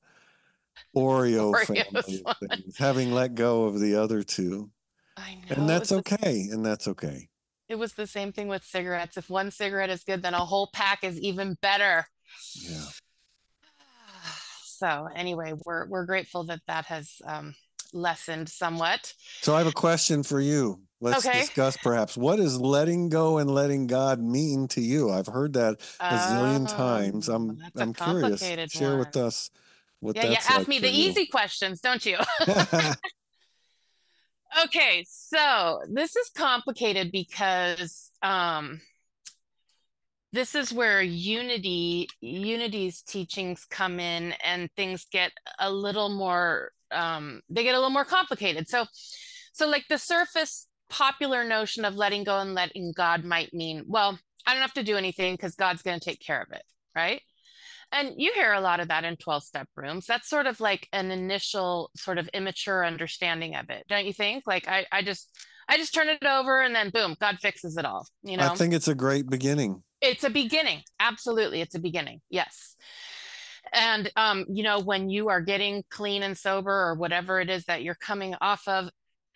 Oreo 0.96 1.56
family 1.66 2.24
of 2.26 2.38
things, 2.50 2.78
having 2.78 3.12
let 3.12 3.36
go 3.36 3.66
of 3.66 3.80
the 3.80 3.96
other 3.96 4.24
two. 4.24 4.70
I 5.18 5.36
know. 5.36 5.42
And 5.50 5.70
that's 5.70 5.92
okay. 5.92 6.48
And 6.52 6.66
that's 6.66 6.88
okay. 6.88 7.30
It 7.68 7.78
was 7.78 7.94
the 7.94 8.08
same 8.08 8.32
thing 8.32 8.48
with 8.48 8.64
cigarettes. 8.64 9.18
If 9.18 9.30
one 9.30 9.52
cigarette 9.52 9.92
is 9.92 10.04
good, 10.04 10.24
then 10.24 10.34
a 10.34 10.40
whole 10.40 10.70
pack 10.74 11.04
is 11.04 11.20
even 11.20 11.58
better. 11.62 12.06
Yeah. 12.56 12.86
So 14.80 15.10
anyway, 15.14 15.52
we're 15.66 15.90
we're 15.90 16.06
grateful 16.06 16.46
that 16.46 16.62
that 16.68 16.86
has 16.86 17.22
um, 17.26 17.54
lessened 17.92 18.48
somewhat. 18.48 19.14
So 19.42 19.54
I 19.54 19.58
have 19.58 19.68
a 19.68 19.74
question 19.74 20.24
for 20.24 20.40
you. 20.40 20.82
Let's 21.02 21.26
okay. 21.26 21.42
discuss 21.42 21.76
perhaps 21.76 22.16
what 22.16 22.38
does 22.38 22.60
letting 22.60 23.10
go 23.10 23.40
and 23.40 23.50
letting 23.50 23.88
God 23.88 24.22
mean 24.22 24.70
to 24.70 24.82
you? 24.82 25.12
I've 25.12 25.28
heard 25.28 25.52
that 25.54 25.82
a 26.00 26.18
zillion 26.18 26.64
oh, 26.64 26.78
times. 26.78 27.28
I'm 27.28 27.58
I'm 27.76 27.94
curious. 27.94 28.42
Share 28.72 28.98
with 28.98 29.18
us 29.18 29.50
what 30.00 30.16
yeah, 30.16 30.26
yeah. 30.26 30.38
Ask 30.38 30.60
like 30.60 30.68
me 30.68 30.80
the 30.80 30.90
you. 30.90 31.10
easy 31.10 31.26
questions, 31.26 31.82
don't 31.82 32.06
you? 32.06 32.18
okay, 34.66 35.04
so 35.08 35.82
this 35.92 36.16
is 36.16 36.30
complicated 36.36 37.12
because 37.12 38.12
um, 38.22 38.80
this 40.32 40.56
is 40.56 40.72
where 40.72 41.02
unity 41.02 42.08
unity's 42.22 43.02
teachings 43.02 43.66
come 43.70 44.00
in 44.00 44.34
and 44.44 44.70
things 44.76 45.06
get 45.12 45.32
a 45.60 45.72
little 45.72 46.10
more 46.10 46.72
um, 46.92 47.42
they 47.50 47.64
get 47.64 47.76
a 47.76 47.78
little 47.78 47.90
more 47.90 48.06
complicated 48.06 48.68
so 48.68 48.86
so 49.54 49.68
like 49.68 49.86
the 49.90 49.98
surface 49.98 50.68
popular 50.90 51.44
notion 51.44 51.86
of 51.86 51.96
letting 51.96 52.24
go 52.24 52.40
and 52.40 52.56
letting 52.56 52.92
god 52.96 53.24
might 53.24 53.54
mean 53.54 53.84
well 53.88 54.18
i 54.48 54.54
don't 54.54 54.62
have 54.62 54.74
to 54.74 54.84
do 54.84 54.98
anything 54.98 55.34
because 55.34 55.56
god's 55.56 55.82
going 55.82 56.00
to 56.00 56.04
take 56.04 56.20
care 56.20 56.42
of 56.42 56.52
it 56.52 56.64
right 56.96 57.22
and 57.92 58.14
you 58.18 58.32
hear 58.34 58.54
a 58.54 58.62
lot 58.62 58.80
of 58.80 58.90
that 58.90 59.04
in 59.04 59.16
12 59.18 59.44
step 59.44 59.68
rooms. 59.76 60.06
That's 60.06 60.30
sort 60.30 60.48
of 60.48 60.60
like 60.60 60.88
an 60.94 61.12
initial 61.12 61.92
sort 61.96 62.18
of 62.18 62.28
immature 62.34 62.86
understanding 62.86 63.56
of 63.56 63.70
it, 63.70 63.86
don't 63.88 64.06
you 64.06 64.14
think? 64.14 64.44
Like 64.46 64.68
I, 64.68 64.86
I 64.92 65.02
just 65.02 65.30
I 65.68 65.78
just 65.78 65.94
turn 65.94 66.10
it 66.10 66.26
over 66.26 66.62
and 66.62 66.74
then 66.74 66.90
boom, 66.90 67.16
God 67.20 67.38
fixes 67.40 67.78
it 67.78 67.86
all. 67.86 68.08
You 68.24 68.38
know, 68.38 68.48
I 68.48 68.56
think 68.56 68.74
it's 68.74 68.88
a 68.88 68.96
great 68.96 69.30
beginning. 69.30 69.84
It's 70.02 70.24
a 70.24 70.30
beginning. 70.30 70.82
Absolutely. 71.00 71.62
It's 71.62 71.76
a 71.76 71.80
beginning. 71.80 72.22
Yes. 72.30 72.76
And, 73.74 74.12
um, 74.16 74.46
you 74.50 74.64
know, 74.64 74.80
when 74.80 75.10
you 75.10 75.30
are 75.30 75.42
getting 75.42 75.84
clean 75.90 76.24
and 76.24 76.38
sober 76.38 76.72
or 76.72 76.96
whatever 76.96 77.40
it 77.40 77.50
is 77.50 77.66
that 77.66 77.84
you're 77.84 77.96
coming 77.96 78.36
off 78.42 78.68
of, 78.68 78.90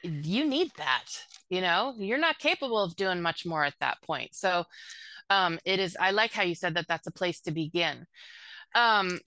you 0.03 0.45
need 0.45 0.71
that. 0.77 1.05
You 1.49 1.61
know, 1.61 1.93
you're 1.97 2.17
not 2.17 2.39
capable 2.39 2.81
of 2.81 2.95
doing 2.95 3.21
much 3.21 3.45
more 3.45 3.63
at 3.63 3.75
that 3.79 3.97
point. 4.03 4.35
So, 4.35 4.65
um, 5.29 5.59
it 5.65 5.79
is, 5.79 5.95
I 5.99 6.11
like 6.11 6.31
how 6.31 6.43
you 6.43 6.55
said 6.55 6.75
that 6.75 6.85
that's 6.87 7.07
a 7.07 7.11
place 7.11 7.41
to 7.41 7.51
begin. 7.51 8.05
Um, 8.75 9.19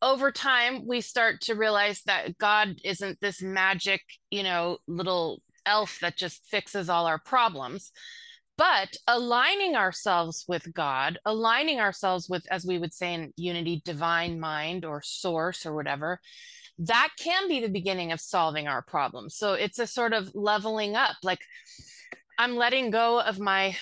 over 0.00 0.32
time, 0.32 0.86
we 0.86 1.00
start 1.00 1.40
to 1.42 1.54
realize 1.54 2.02
that 2.06 2.36
God 2.38 2.76
isn't 2.84 3.20
this 3.20 3.40
magic, 3.40 4.02
you 4.30 4.42
know, 4.42 4.78
little 4.86 5.40
elf 5.64 5.98
that 6.00 6.16
just 6.16 6.44
fixes 6.46 6.88
all 6.88 7.06
our 7.06 7.18
problems. 7.18 7.92
But 8.58 8.96
aligning 9.06 9.76
ourselves 9.76 10.44
with 10.46 10.72
God, 10.74 11.18
aligning 11.24 11.80
ourselves 11.80 12.28
with, 12.28 12.44
as 12.50 12.66
we 12.66 12.78
would 12.78 12.92
say 12.92 13.14
in 13.14 13.32
unity, 13.36 13.80
divine 13.84 14.38
mind 14.38 14.84
or 14.84 15.02
source 15.02 15.64
or 15.64 15.74
whatever, 15.74 16.20
that 16.78 17.10
can 17.18 17.48
be 17.48 17.60
the 17.60 17.68
beginning 17.68 18.12
of 18.12 18.20
solving 18.20 18.66
our 18.66 18.82
problems. 18.82 19.36
So 19.36 19.54
it's 19.54 19.78
a 19.78 19.86
sort 19.86 20.12
of 20.12 20.34
leveling 20.34 20.96
up. 20.96 21.16
Like 21.22 21.40
I'm 22.38 22.56
letting 22.56 22.90
go 22.90 23.20
of 23.20 23.38
my 23.38 23.76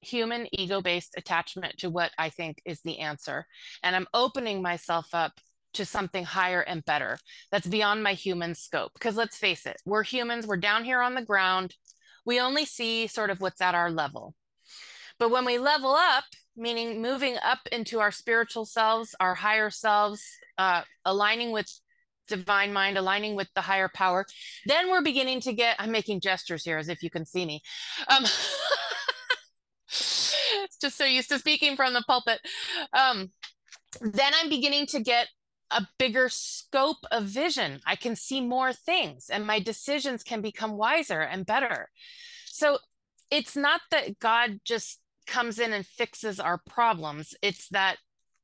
human 0.00 0.46
ego 0.52 0.80
based 0.80 1.14
attachment 1.16 1.78
to 1.78 1.90
what 1.90 2.10
I 2.18 2.30
think 2.30 2.62
is 2.64 2.80
the 2.82 3.00
answer. 3.00 3.46
And 3.82 3.94
I'm 3.94 4.06
opening 4.14 4.62
myself 4.62 5.08
up 5.12 5.32
to 5.74 5.84
something 5.84 6.24
higher 6.24 6.62
and 6.62 6.84
better 6.84 7.18
that's 7.52 7.66
beyond 7.66 8.02
my 8.02 8.14
human 8.14 8.54
scope. 8.54 8.92
Because 8.94 9.16
let's 9.16 9.36
face 9.36 9.66
it, 9.66 9.76
we're 9.84 10.02
humans, 10.02 10.46
we're 10.46 10.56
down 10.56 10.84
here 10.84 11.00
on 11.00 11.14
the 11.14 11.24
ground, 11.24 11.76
we 12.24 12.40
only 12.40 12.64
see 12.64 13.06
sort 13.06 13.30
of 13.30 13.40
what's 13.40 13.60
at 13.60 13.74
our 13.74 13.90
level. 13.90 14.34
But 15.18 15.30
when 15.30 15.44
we 15.44 15.58
level 15.58 15.94
up, 15.94 16.24
meaning 16.56 17.00
moving 17.00 17.36
up 17.44 17.60
into 17.70 18.00
our 18.00 18.10
spiritual 18.10 18.64
selves, 18.64 19.14
our 19.20 19.34
higher 19.34 19.70
selves, 19.70 20.22
uh, 20.58 20.82
aligning 21.04 21.52
with 21.52 21.70
divine 22.30 22.72
mind, 22.72 22.96
aligning 22.96 23.34
with 23.36 23.48
the 23.54 23.60
higher 23.60 23.90
power, 23.92 24.24
then 24.66 24.90
we're 24.90 25.02
beginning 25.02 25.40
to 25.42 25.52
get, 25.52 25.76
I'm 25.78 25.90
making 25.90 26.20
gestures 26.20 26.64
here 26.64 26.78
as 26.78 26.88
if 26.88 27.02
you 27.02 27.10
can 27.10 27.26
see 27.26 27.44
me. 27.44 27.60
Um, 28.08 28.24
just 30.80 30.96
so 30.96 31.04
used 31.04 31.28
to 31.28 31.38
speaking 31.38 31.76
from 31.76 31.92
the 31.92 32.02
pulpit. 32.06 32.40
Um, 32.92 33.30
then 34.00 34.32
I'm 34.40 34.48
beginning 34.48 34.86
to 34.86 35.00
get 35.00 35.28
a 35.70 35.86
bigger 35.98 36.28
scope 36.28 37.04
of 37.10 37.24
vision. 37.24 37.80
I 37.86 37.96
can 37.96 38.16
see 38.16 38.40
more 38.40 38.72
things 38.72 39.28
and 39.30 39.46
my 39.46 39.60
decisions 39.60 40.22
can 40.22 40.40
become 40.40 40.76
wiser 40.76 41.20
and 41.20 41.46
better. 41.46 41.88
So 42.46 42.78
it's 43.30 43.56
not 43.56 43.80
that 43.90 44.18
God 44.18 44.60
just 44.64 45.00
comes 45.26 45.58
in 45.58 45.72
and 45.72 45.86
fixes 45.86 46.40
our 46.40 46.60
problems, 46.68 47.34
it's 47.40 47.68
that 47.68 47.98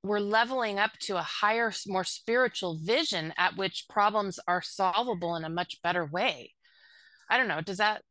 we're 0.06 0.20
leveling 0.20 0.78
up 0.78 0.92
to 1.00 1.16
a 1.16 1.22
higher, 1.22 1.72
more 1.86 2.04
spiritual 2.04 2.78
vision 2.82 3.32
at 3.36 3.56
which 3.56 3.86
problems 3.88 4.38
are 4.46 4.62
solvable 4.62 5.36
in 5.36 5.44
a 5.44 5.48
much 5.48 5.80
better 5.82 6.04
way. 6.04 6.52
I 7.28 7.36
don't 7.36 7.48
know. 7.48 7.60
Does 7.60 7.78
that 7.78 8.02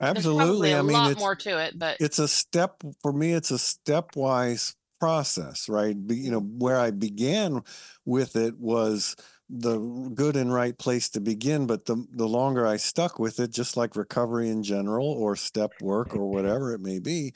absolutely? 0.00 0.74
I 0.74 0.82
mean, 0.82 0.90
it's 0.90 0.96
lot 0.96 1.18
more 1.18 1.36
to 1.36 1.58
it, 1.62 1.78
but 1.78 1.96
it's 2.00 2.18
a 2.18 2.28
step 2.28 2.82
for 3.02 3.12
me. 3.12 3.32
It's 3.32 3.50
a 3.50 3.54
stepwise 3.54 4.74
process, 4.98 5.68
right? 5.68 5.96
You 6.08 6.30
know, 6.30 6.40
where 6.40 6.78
I 6.78 6.90
began 6.90 7.62
with 8.04 8.36
it 8.36 8.58
was 8.58 9.14
the 9.48 9.78
good 10.14 10.34
and 10.34 10.52
right 10.52 10.76
place 10.76 11.08
to 11.10 11.20
begin, 11.20 11.66
but 11.66 11.84
the 11.84 12.04
the 12.12 12.26
longer 12.26 12.66
I 12.66 12.78
stuck 12.78 13.18
with 13.18 13.38
it, 13.38 13.52
just 13.52 13.76
like 13.76 13.94
recovery 13.94 14.48
in 14.48 14.62
general 14.62 15.06
or 15.06 15.36
step 15.36 15.70
work 15.80 16.16
or 16.16 16.28
whatever 16.28 16.74
it 16.74 16.80
may 16.80 16.98
be, 16.98 17.32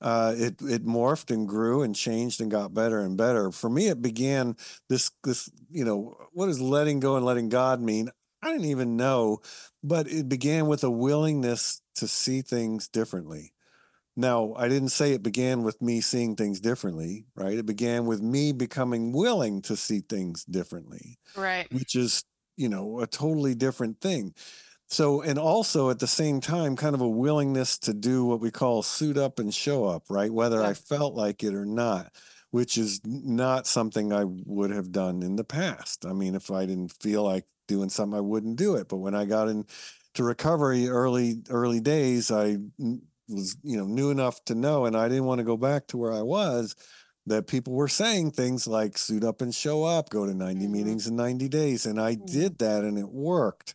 uh, 0.00 0.34
it 0.36 0.60
it 0.62 0.84
morphed 0.84 1.30
and 1.30 1.46
grew 1.46 1.82
and 1.82 1.94
changed 1.94 2.40
and 2.40 2.50
got 2.50 2.74
better 2.74 3.00
and 3.00 3.16
better. 3.16 3.50
For 3.50 3.68
me, 3.68 3.88
it 3.88 4.02
began 4.02 4.56
this 4.88 5.10
this 5.24 5.50
you 5.70 5.84
know 5.84 6.16
what 6.32 6.46
does 6.46 6.60
letting 6.60 7.00
go 7.00 7.16
and 7.16 7.24
letting 7.24 7.48
God 7.48 7.80
mean? 7.80 8.10
I 8.42 8.50
didn't 8.50 8.66
even 8.66 8.96
know, 8.96 9.40
but 9.82 10.08
it 10.08 10.28
began 10.28 10.66
with 10.66 10.82
a 10.82 10.90
willingness 10.90 11.82
to 11.96 12.08
see 12.08 12.40
things 12.40 12.88
differently. 12.88 13.52
Now, 14.16 14.54
I 14.56 14.68
didn't 14.68 14.88
say 14.88 15.12
it 15.12 15.22
began 15.22 15.62
with 15.62 15.80
me 15.80 16.00
seeing 16.00 16.36
things 16.36 16.60
differently, 16.60 17.26
right? 17.34 17.56
It 17.56 17.66
began 17.66 18.06
with 18.06 18.20
me 18.20 18.52
becoming 18.52 19.12
willing 19.12 19.62
to 19.62 19.76
see 19.76 20.00
things 20.00 20.44
differently. 20.44 21.18
Right. 21.36 21.70
Which 21.72 21.94
is, 21.94 22.24
you 22.56 22.68
know, 22.68 23.00
a 23.00 23.06
totally 23.06 23.54
different 23.54 24.00
thing. 24.00 24.34
So, 24.90 25.22
and 25.22 25.38
also 25.38 25.88
at 25.88 26.00
the 26.00 26.08
same 26.08 26.40
time, 26.40 26.74
kind 26.74 26.94
of 26.94 27.00
a 27.00 27.08
willingness 27.08 27.78
to 27.78 27.94
do 27.94 28.24
what 28.24 28.40
we 28.40 28.50
call 28.50 28.82
suit 28.82 29.16
up 29.16 29.38
and 29.38 29.54
show 29.54 29.86
up, 29.86 30.02
right? 30.10 30.32
Whether 30.32 30.60
yeah. 30.60 30.68
I 30.68 30.74
felt 30.74 31.14
like 31.14 31.44
it 31.44 31.54
or 31.54 31.64
not, 31.64 32.10
which 32.50 32.76
is 32.76 33.00
not 33.04 33.68
something 33.68 34.12
I 34.12 34.24
would 34.24 34.72
have 34.72 34.90
done 34.90 35.22
in 35.22 35.36
the 35.36 35.44
past. 35.44 36.04
I 36.04 36.12
mean, 36.12 36.34
if 36.34 36.50
I 36.50 36.66
didn't 36.66 36.92
feel 37.00 37.22
like 37.22 37.46
doing 37.68 37.88
something, 37.88 38.18
I 38.18 38.20
wouldn't 38.20 38.56
do 38.56 38.74
it. 38.74 38.88
But 38.88 38.96
when 38.96 39.14
I 39.14 39.26
got 39.26 39.48
into 39.48 39.64
recovery 40.18 40.88
early, 40.88 41.42
early 41.48 41.80
days, 41.80 42.32
I 42.32 42.56
was 43.30 43.56
you 43.62 43.76
know 43.76 43.86
knew 43.86 44.10
enough 44.10 44.44
to 44.44 44.54
know 44.54 44.84
and 44.84 44.96
i 44.96 45.08
didn't 45.08 45.24
want 45.24 45.38
to 45.38 45.44
go 45.44 45.56
back 45.56 45.86
to 45.86 45.96
where 45.96 46.12
i 46.12 46.22
was 46.22 46.74
that 47.26 47.46
people 47.46 47.74
were 47.74 47.88
saying 47.88 48.30
things 48.30 48.66
like 48.66 48.98
suit 48.98 49.22
up 49.22 49.40
and 49.40 49.54
show 49.54 49.84
up 49.84 50.10
go 50.10 50.26
to 50.26 50.34
90 50.34 50.64
mm-hmm. 50.64 50.72
meetings 50.72 51.06
in 51.06 51.16
90 51.16 51.48
days 51.48 51.86
and 51.86 52.00
i 52.00 52.14
mm-hmm. 52.14 52.26
did 52.26 52.58
that 52.58 52.82
and 52.82 52.98
it 52.98 53.08
worked 53.08 53.74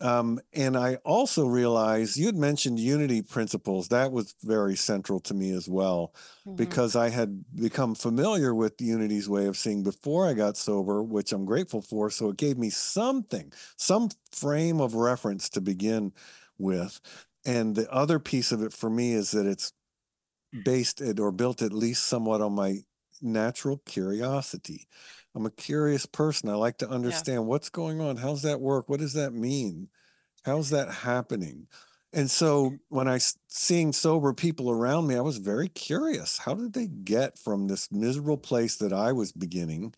um, 0.00 0.40
and 0.52 0.76
i 0.76 0.94
also 1.04 1.46
realized 1.46 2.16
you 2.16 2.26
had 2.26 2.36
mentioned 2.36 2.78
unity 2.78 3.22
principles 3.22 3.88
that 3.88 4.12
was 4.12 4.34
very 4.42 4.76
central 4.76 5.20
to 5.20 5.34
me 5.34 5.50
as 5.50 5.68
well 5.68 6.12
mm-hmm. 6.46 6.56
because 6.56 6.94
i 6.96 7.08
had 7.08 7.44
become 7.54 7.94
familiar 7.94 8.54
with 8.54 8.80
unity's 8.80 9.28
way 9.28 9.46
of 9.46 9.56
seeing 9.56 9.82
before 9.82 10.26
i 10.26 10.32
got 10.32 10.56
sober 10.56 11.02
which 11.02 11.32
i'm 11.32 11.44
grateful 11.44 11.82
for 11.82 12.10
so 12.10 12.30
it 12.30 12.36
gave 12.36 12.58
me 12.58 12.70
something 12.70 13.52
some 13.76 14.08
frame 14.32 14.80
of 14.80 14.94
reference 14.94 15.48
to 15.48 15.60
begin 15.60 16.12
with 16.58 17.00
and 17.44 17.76
the 17.76 17.90
other 17.90 18.18
piece 18.18 18.52
of 18.52 18.62
it 18.62 18.72
for 18.72 18.90
me 18.90 19.12
is 19.12 19.30
that 19.30 19.46
it's 19.46 19.72
based 20.64 21.00
it 21.00 21.20
or 21.20 21.30
built 21.30 21.62
at 21.62 21.72
least 21.72 22.04
somewhat 22.04 22.40
on 22.40 22.54
my 22.54 22.78
natural 23.20 23.78
curiosity. 23.84 24.86
I'm 25.38 25.46
a 25.46 25.50
curious 25.50 26.04
person. 26.04 26.48
I 26.48 26.54
like 26.54 26.78
to 26.78 26.88
understand 26.88 27.42
yeah. 27.42 27.46
what's 27.46 27.70
going 27.70 28.00
on. 28.00 28.16
How's 28.16 28.42
that 28.42 28.60
work? 28.60 28.88
What 28.88 28.98
does 28.98 29.12
that 29.12 29.32
mean? 29.32 29.88
How's 30.44 30.70
that 30.70 30.90
happening? 30.90 31.68
And 32.12 32.28
so 32.28 32.74
when 32.88 33.06
I 33.06 33.20
seeing 33.46 33.92
sober 33.92 34.32
people 34.32 34.68
around 34.68 35.06
me, 35.06 35.14
I 35.14 35.20
was 35.20 35.38
very 35.38 35.68
curious. 35.68 36.38
How 36.38 36.54
did 36.54 36.72
they 36.72 36.88
get 36.88 37.38
from 37.38 37.68
this 37.68 37.92
miserable 37.92 38.38
place 38.38 38.74
that 38.76 38.92
I 38.92 39.12
was 39.12 39.30
beginning 39.30 39.94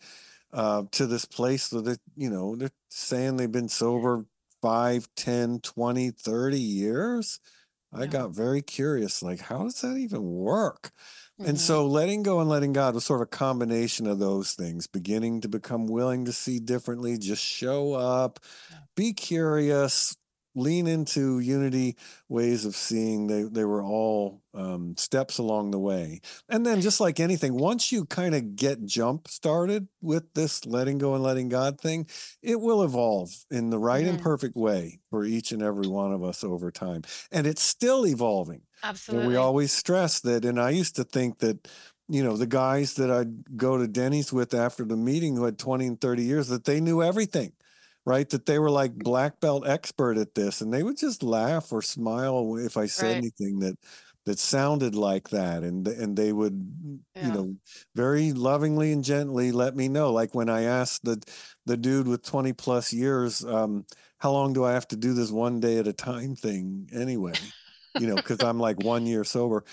uh, 0.53 0.83
to 0.91 1.07
this 1.07 1.25
place 1.25 1.69
that, 1.69 1.99
you 2.15 2.29
know, 2.29 2.55
they're 2.55 2.69
saying 2.89 3.37
they've 3.37 3.51
been 3.51 3.69
sober 3.69 4.25
5, 4.61 5.07
10, 5.15 5.61
20, 5.61 6.11
30 6.11 6.59
years, 6.59 7.39
I 7.93 8.05
got 8.05 8.31
very 8.31 8.61
curious 8.61 9.21
like, 9.21 9.41
how 9.41 9.63
does 9.63 9.81
that 9.81 9.97
even 9.97 10.23
work? 10.23 10.91
Mm-hmm. 11.41 11.49
And 11.49 11.59
so 11.59 11.87
letting 11.87 12.21
go 12.21 12.39
and 12.39 12.47
letting 12.47 12.71
God 12.71 12.93
was 12.93 13.03
sort 13.03 13.21
of 13.21 13.23
a 13.23 13.29
combination 13.29 14.05
of 14.05 14.19
those 14.19 14.53
things, 14.53 14.85
beginning 14.85 15.41
to 15.41 15.47
become 15.47 15.87
willing 15.87 16.25
to 16.25 16.31
see 16.31 16.59
differently, 16.59 17.17
just 17.17 17.43
show 17.43 17.93
up, 17.93 18.39
be 18.95 19.11
curious, 19.11 20.15
lean 20.55 20.87
into 20.87 21.39
unity 21.39 21.95
ways 22.27 22.65
of 22.65 22.75
seeing 22.75 23.27
they 23.27 23.43
they 23.43 23.63
were 23.65 23.83
all 23.83 24.41
um, 24.53 24.95
steps 24.97 25.37
along 25.37 25.71
the 25.71 25.79
way. 25.79 26.19
And 26.49 26.65
then 26.65 26.81
just 26.81 26.99
like 26.99 27.19
anything 27.19 27.53
once 27.53 27.91
you 27.91 28.05
kind 28.05 28.35
of 28.35 28.55
get 28.55 28.85
jump 28.85 29.27
started 29.27 29.87
with 30.01 30.33
this 30.33 30.65
letting 30.65 30.97
go 30.97 31.13
and 31.13 31.23
letting 31.23 31.49
god 31.49 31.79
thing 31.79 32.07
it 32.41 32.59
will 32.59 32.83
evolve 32.83 33.29
in 33.49 33.69
the 33.69 33.79
right 33.79 34.03
mm-hmm. 34.03 34.15
and 34.15 34.21
perfect 34.21 34.55
way 34.55 34.99
for 35.09 35.23
each 35.23 35.51
and 35.51 35.61
every 35.61 35.87
one 35.87 36.11
of 36.11 36.23
us 36.23 36.43
over 36.43 36.71
time. 36.71 37.03
And 37.31 37.47
it's 37.47 37.63
still 37.63 38.05
evolving. 38.05 38.63
Absolutely 38.83 39.25
and 39.25 39.31
we 39.31 39.37
always 39.37 39.71
stress 39.71 40.19
that 40.21 40.43
and 40.43 40.59
i 40.59 40.71
used 40.71 40.95
to 40.95 41.03
think 41.03 41.39
that 41.39 41.67
you 42.09 42.23
know 42.23 42.35
the 42.35 42.47
guys 42.47 42.95
that 42.95 43.11
i'd 43.11 43.57
go 43.57 43.77
to 43.77 43.87
denny's 43.87 44.33
with 44.33 44.53
after 44.53 44.83
the 44.83 44.97
meeting 44.97 45.35
who 45.35 45.45
had 45.45 45.59
20 45.59 45.85
and 45.85 46.01
30 46.01 46.23
years 46.23 46.47
that 46.47 46.65
they 46.65 46.81
knew 46.81 47.01
everything 47.01 47.53
right? 48.11 48.29
That 48.29 48.45
they 48.45 48.59
were 48.59 48.69
like 48.69 48.93
black 48.95 49.39
belt 49.39 49.65
expert 49.65 50.17
at 50.17 50.35
this, 50.35 50.59
and 50.59 50.73
they 50.73 50.83
would 50.83 50.97
just 50.97 51.23
laugh 51.23 51.71
or 51.71 51.81
smile 51.81 52.57
if 52.57 52.75
I 52.75 52.85
said 52.85 53.07
right. 53.07 53.17
anything 53.17 53.59
that 53.59 53.77
that 54.25 54.37
sounded 54.37 54.95
like 54.95 55.29
that, 55.29 55.63
and 55.63 55.87
and 55.87 56.17
they 56.17 56.33
would, 56.33 56.61
yeah. 57.15 57.27
you 57.27 57.33
know, 57.33 57.55
very 57.95 58.33
lovingly 58.33 58.91
and 58.91 59.01
gently 59.01 59.53
let 59.53 59.77
me 59.77 59.87
know. 59.87 60.11
Like 60.11 60.35
when 60.35 60.49
I 60.49 60.63
asked 60.63 61.05
the 61.05 61.23
the 61.65 61.77
dude 61.77 62.09
with 62.09 62.21
twenty 62.21 62.51
plus 62.51 62.91
years, 62.91 63.45
um, 63.45 63.85
how 64.17 64.31
long 64.33 64.51
do 64.51 64.65
I 64.65 64.73
have 64.73 64.89
to 64.89 64.97
do 64.97 65.13
this 65.13 65.31
one 65.31 65.61
day 65.61 65.77
at 65.77 65.87
a 65.87 65.93
time 65.93 66.35
thing 66.35 66.89
anyway? 66.93 67.33
you 67.97 68.07
know, 68.07 68.15
because 68.15 68.43
I'm 68.43 68.59
like 68.59 68.83
one 68.83 69.05
year 69.05 69.23
sober. 69.23 69.63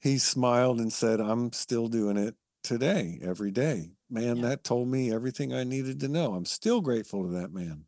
He 0.00 0.18
smiled 0.18 0.78
and 0.78 0.92
said, 0.92 1.20
"I'm 1.20 1.52
still 1.52 1.88
doing 1.88 2.16
it 2.16 2.36
today, 2.68 3.18
every 3.22 3.50
day." 3.50 3.92
man, 4.10 4.36
yeah. 4.36 4.48
that 4.48 4.64
told 4.64 4.88
me 4.88 5.12
everything 5.12 5.52
I 5.52 5.64
needed 5.64 6.00
to 6.00 6.08
know. 6.08 6.34
I'm 6.34 6.44
still 6.44 6.80
grateful 6.80 7.24
to 7.24 7.30
that 7.32 7.52
man. 7.52 7.84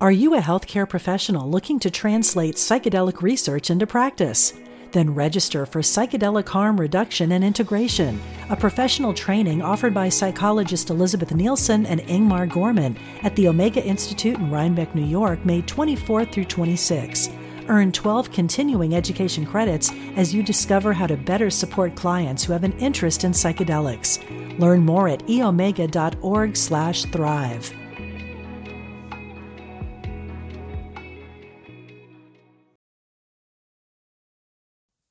Are 0.00 0.12
you 0.12 0.36
a 0.36 0.40
healthcare 0.40 0.88
professional 0.88 1.50
looking 1.50 1.80
to 1.80 1.90
translate 1.90 2.54
psychedelic 2.54 3.20
research 3.20 3.70
into 3.70 3.86
practice? 3.86 4.54
Then 4.92 5.14
register 5.14 5.66
for 5.66 5.80
psychedelic 5.80 6.48
harm 6.48 6.80
reduction 6.80 7.32
and 7.32 7.44
integration, 7.44 8.20
a 8.48 8.56
professional 8.56 9.12
training 9.12 9.60
offered 9.60 9.92
by 9.92 10.08
psychologist 10.08 10.88
Elizabeth 10.88 11.34
Nielsen 11.34 11.84
and 11.84 12.00
Ingmar 12.02 12.48
Gorman 12.48 12.96
at 13.22 13.36
the 13.36 13.48
Omega 13.48 13.84
Institute 13.84 14.38
in 14.38 14.50
Rhinebeck, 14.50 14.94
New 14.94 15.04
York, 15.04 15.44
May 15.44 15.60
24th 15.62 16.32
through 16.32 16.46
26. 16.46 17.28
Earn 17.68 17.92
12 17.92 18.32
continuing 18.32 18.94
education 18.94 19.44
credits 19.44 19.92
as 20.16 20.34
you 20.34 20.42
discover 20.42 20.92
how 20.92 21.06
to 21.06 21.16
better 21.16 21.50
support 21.50 21.94
clients 21.94 22.44
who 22.44 22.52
have 22.52 22.64
an 22.64 22.72
interest 22.78 23.24
in 23.24 23.32
psychedelics. 23.32 24.58
Learn 24.58 24.84
more 24.84 25.08
at 25.08 25.20
eomega.org/thrive. 25.20 27.74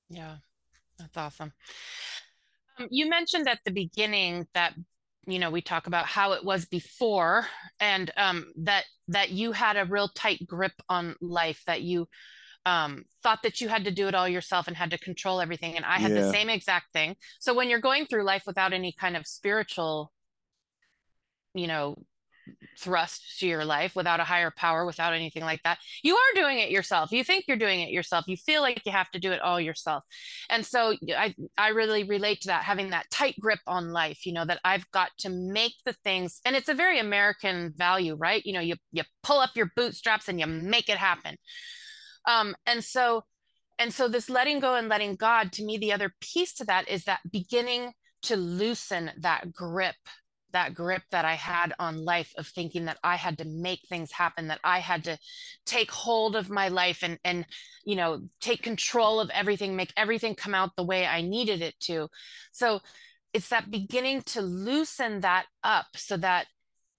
Yeah, 0.09 0.37
that's 0.97 1.17
awesome. 1.17 1.53
Um, 2.79 2.87
you 2.89 3.09
mentioned 3.09 3.47
at 3.47 3.59
the 3.65 3.71
beginning 3.71 4.47
that 4.53 4.73
you 5.25 5.39
know 5.39 5.51
we 5.51 5.61
talk 5.61 5.87
about 5.87 6.05
how 6.05 6.31
it 6.31 6.43
was 6.43 6.65
before 6.65 7.45
and 7.79 8.11
um, 8.17 8.51
that 8.57 8.85
that 9.09 9.31
you 9.31 9.51
had 9.51 9.77
a 9.77 9.85
real 9.85 10.09
tight 10.09 10.45
grip 10.47 10.73
on 10.89 11.15
life 11.21 11.63
that 11.67 11.81
you 11.81 12.07
um, 12.67 13.05
thought 13.23 13.39
that 13.43 13.61
you 13.61 13.67
had 13.67 13.85
to 13.85 13.91
do 13.91 14.07
it 14.07 14.15
all 14.15 14.27
yourself 14.27 14.67
and 14.67 14.75
had 14.75 14.91
to 14.91 14.97
control 14.97 15.39
everything 15.39 15.75
and 15.75 15.85
i 15.85 15.97
had 15.97 16.11
yeah. 16.11 16.21
the 16.21 16.31
same 16.31 16.49
exact 16.49 16.91
thing 16.91 17.15
so 17.39 17.53
when 17.53 17.69
you're 17.69 17.79
going 17.79 18.05
through 18.05 18.23
life 18.23 18.43
without 18.45 18.73
any 18.73 18.93
kind 18.99 19.15
of 19.15 19.25
spiritual 19.25 20.11
you 21.53 21.67
know 21.67 21.95
thrust 22.77 23.39
to 23.39 23.47
your 23.47 23.65
life 23.65 23.95
without 23.95 24.19
a 24.19 24.23
higher 24.23 24.51
power, 24.51 24.85
without 24.85 25.13
anything 25.13 25.43
like 25.43 25.61
that. 25.63 25.79
You 26.03 26.15
are 26.15 26.35
doing 26.35 26.59
it 26.59 26.69
yourself. 26.69 27.11
You 27.11 27.23
think 27.23 27.45
you're 27.47 27.57
doing 27.57 27.81
it 27.81 27.89
yourself. 27.89 28.25
You 28.27 28.37
feel 28.37 28.61
like 28.61 28.85
you 28.85 28.91
have 28.91 29.09
to 29.11 29.19
do 29.19 29.31
it 29.31 29.41
all 29.41 29.59
yourself. 29.59 30.03
And 30.49 30.65
so 30.65 30.95
I, 31.15 31.35
I 31.57 31.69
really 31.69 32.03
relate 32.03 32.41
to 32.41 32.47
that, 32.47 32.63
having 32.63 32.91
that 32.91 33.09
tight 33.11 33.35
grip 33.39 33.59
on 33.67 33.91
life, 33.91 34.25
you 34.25 34.33
know, 34.33 34.45
that 34.45 34.59
I've 34.63 34.89
got 34.91 35.09
to 35.19 35.29
make 35.29 35.73
the 35.85 35.93
things, 36.03 36.39
and 36.45 36.55
it's 36.55 36.69
a 36.69 36.73
very 36.73 36.99
American 36.99 37.73
value, 37.75 38.15
right? 38.15 38.45
You 38.45 38.53
know, 38.53 38.61
you, 38.61 38.75
you 38.91 39.03
pull 39.23 39.39
up 39.39 39.51
your 39.55 39.71
bootstraps 39.75 40.27
and 40.29 40.39
you 40.39 40.47
make 40.47 40.89
it 40.89 40.97
happen. 40.97 41.35
Um, 42.27 42.55
and 42.67 42.83
so, 42.83 43.23
and 43.79 43.93
so 43.93 44.07
this 44.07 44.29
letting 44.29 44.59
go 44.59 44.75
and 44.75 44.89
letting 44.89 45.15
God, 45.15 45.51
to 45.53 45.63
me, 45.63 45.77
the 45.77 45.93
other 45.93 46.13
piece 46.21 46.53
to 46.55 46.65
that 46.65 46.87
is 46.87 47.05
that 47.05 47.21
beginning 47.31 47.93
to 48.23 48.35
loosen 48.35 49.11
that 49.19 49.53
grip 49.53 49.95
that 50.53 50.73
grip 50.73 51.03
that 51.11 51.25
I 51.25 51.35
had 51.35 51.73
on 51.77 52.03
life 52.03 52.33
of 52.37 52.47
thinking 52.47 52.85
that 52.85 52.97
I 53.03 53.15
had 53.15 53.37
to 53.39 53.45
make 53.45 53.81
things 53.87 54.11
happen, 54.11 54.47
that 54.47 54.59
I 54.63 54.79
had 54.79 55.03
to 55.03 55.17
take 55.65 55.91
hold 55.91 56.35
of 56.35 56.49
my 56.49 56.69
life 56.69 57.03
and 57.03 57.19
and 57.23 57.45
you 57.85 57.95
know 57.95 58.21
take 58.39 58.63
control 58.63 59.19
of 59.19 59.29
everything, 59.31 59.75
make 59.75 59.93
everything 59.97 60.35
come 60.35 60.55
out 60.55 60.71
the 60.75 60.85
way 60.85 61.05
I 61.05 61.21
needed 61.21 61.61
it 61.61 61.79
to. 61.81 62.07
So 62.51 62.79
it's 63.33 63.49
that 63.49 63.69
beginning 63.69 64.21
to 64.23 64.41
loosen 64.41 65.21
that 65.21 65.45
up 65.63 65.87
so 65.95 66.17
that 66.17 66.47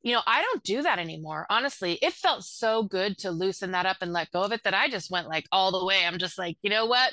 you 0.02 0.12
know 0.12 0.22
I 0.26 0.42
don't 0.42 0.62
do 0.62 0.82
that 0.82 0.98
anymore. 0.98 1.46
Honestly, 1.50 1.98
it 2.02 2.12
felt 2.12 2.44
so 2.44 2.82
good 2.82 3.18
to 3.18 3.30
loosen 3.30 3.72
that 3.72 3.86
up 3.86 3.98
and 4.00 4.12
let 4.12 4.30
go 4.30 4.42
of 4.42 4.52
it 4.52 4.62
that 4.64 4.74
I 4.74 4.88
just 4.88 5.10
went 5.10 5.28
like 5.28 5.46
all 5.52 5.72
the 5.72 5.84
way. 5.84 6.04
I'm 6.06 6.18
just 6.18 6.38
like, 6.38 6.56
you 6.62 6.70
know 6.70 6.86
what? 6.86 7.12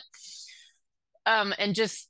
Um, 1.26 1.54
and 1.58 1.74
just 1.74 2.10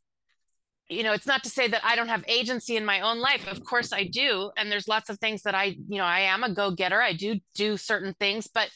you 0.89 1.03
know 1.03 1.13
it's 1.13 1.25
not 1.25 1.43
to 1.43 1.49
say 1.49 1.67
that 1.67 1.81
i 1.83 1.95
don't 1.95 2.09
have 2.09 2.23
agency 2.27 2.77
in 2.77 2.85
my 2.85 3.01
own 3.01 3.19
life 3.19 3.47
of 3.47 3.63
course 3.63 3.91
i 3.91 4.03
do 4.03 4.51
and 4.57 4.71
there's 4.71 4.87
lots 4.87 5.09
of 5.09 5.17
things 5.19 5.41
that 5.43 5.55
i 5.55 5.75
you 5.87 5.97
know 5.97 6.03
i 6.03 6.19
am 6.19 6.43
a 6.43 6.53
go-getter 6.53 7.01
i 7.01 7.13
do 7.13 7.39
do 7.55 7.77
certain 7.77 8.13
things 8.19 8.47
but 8.53 8.69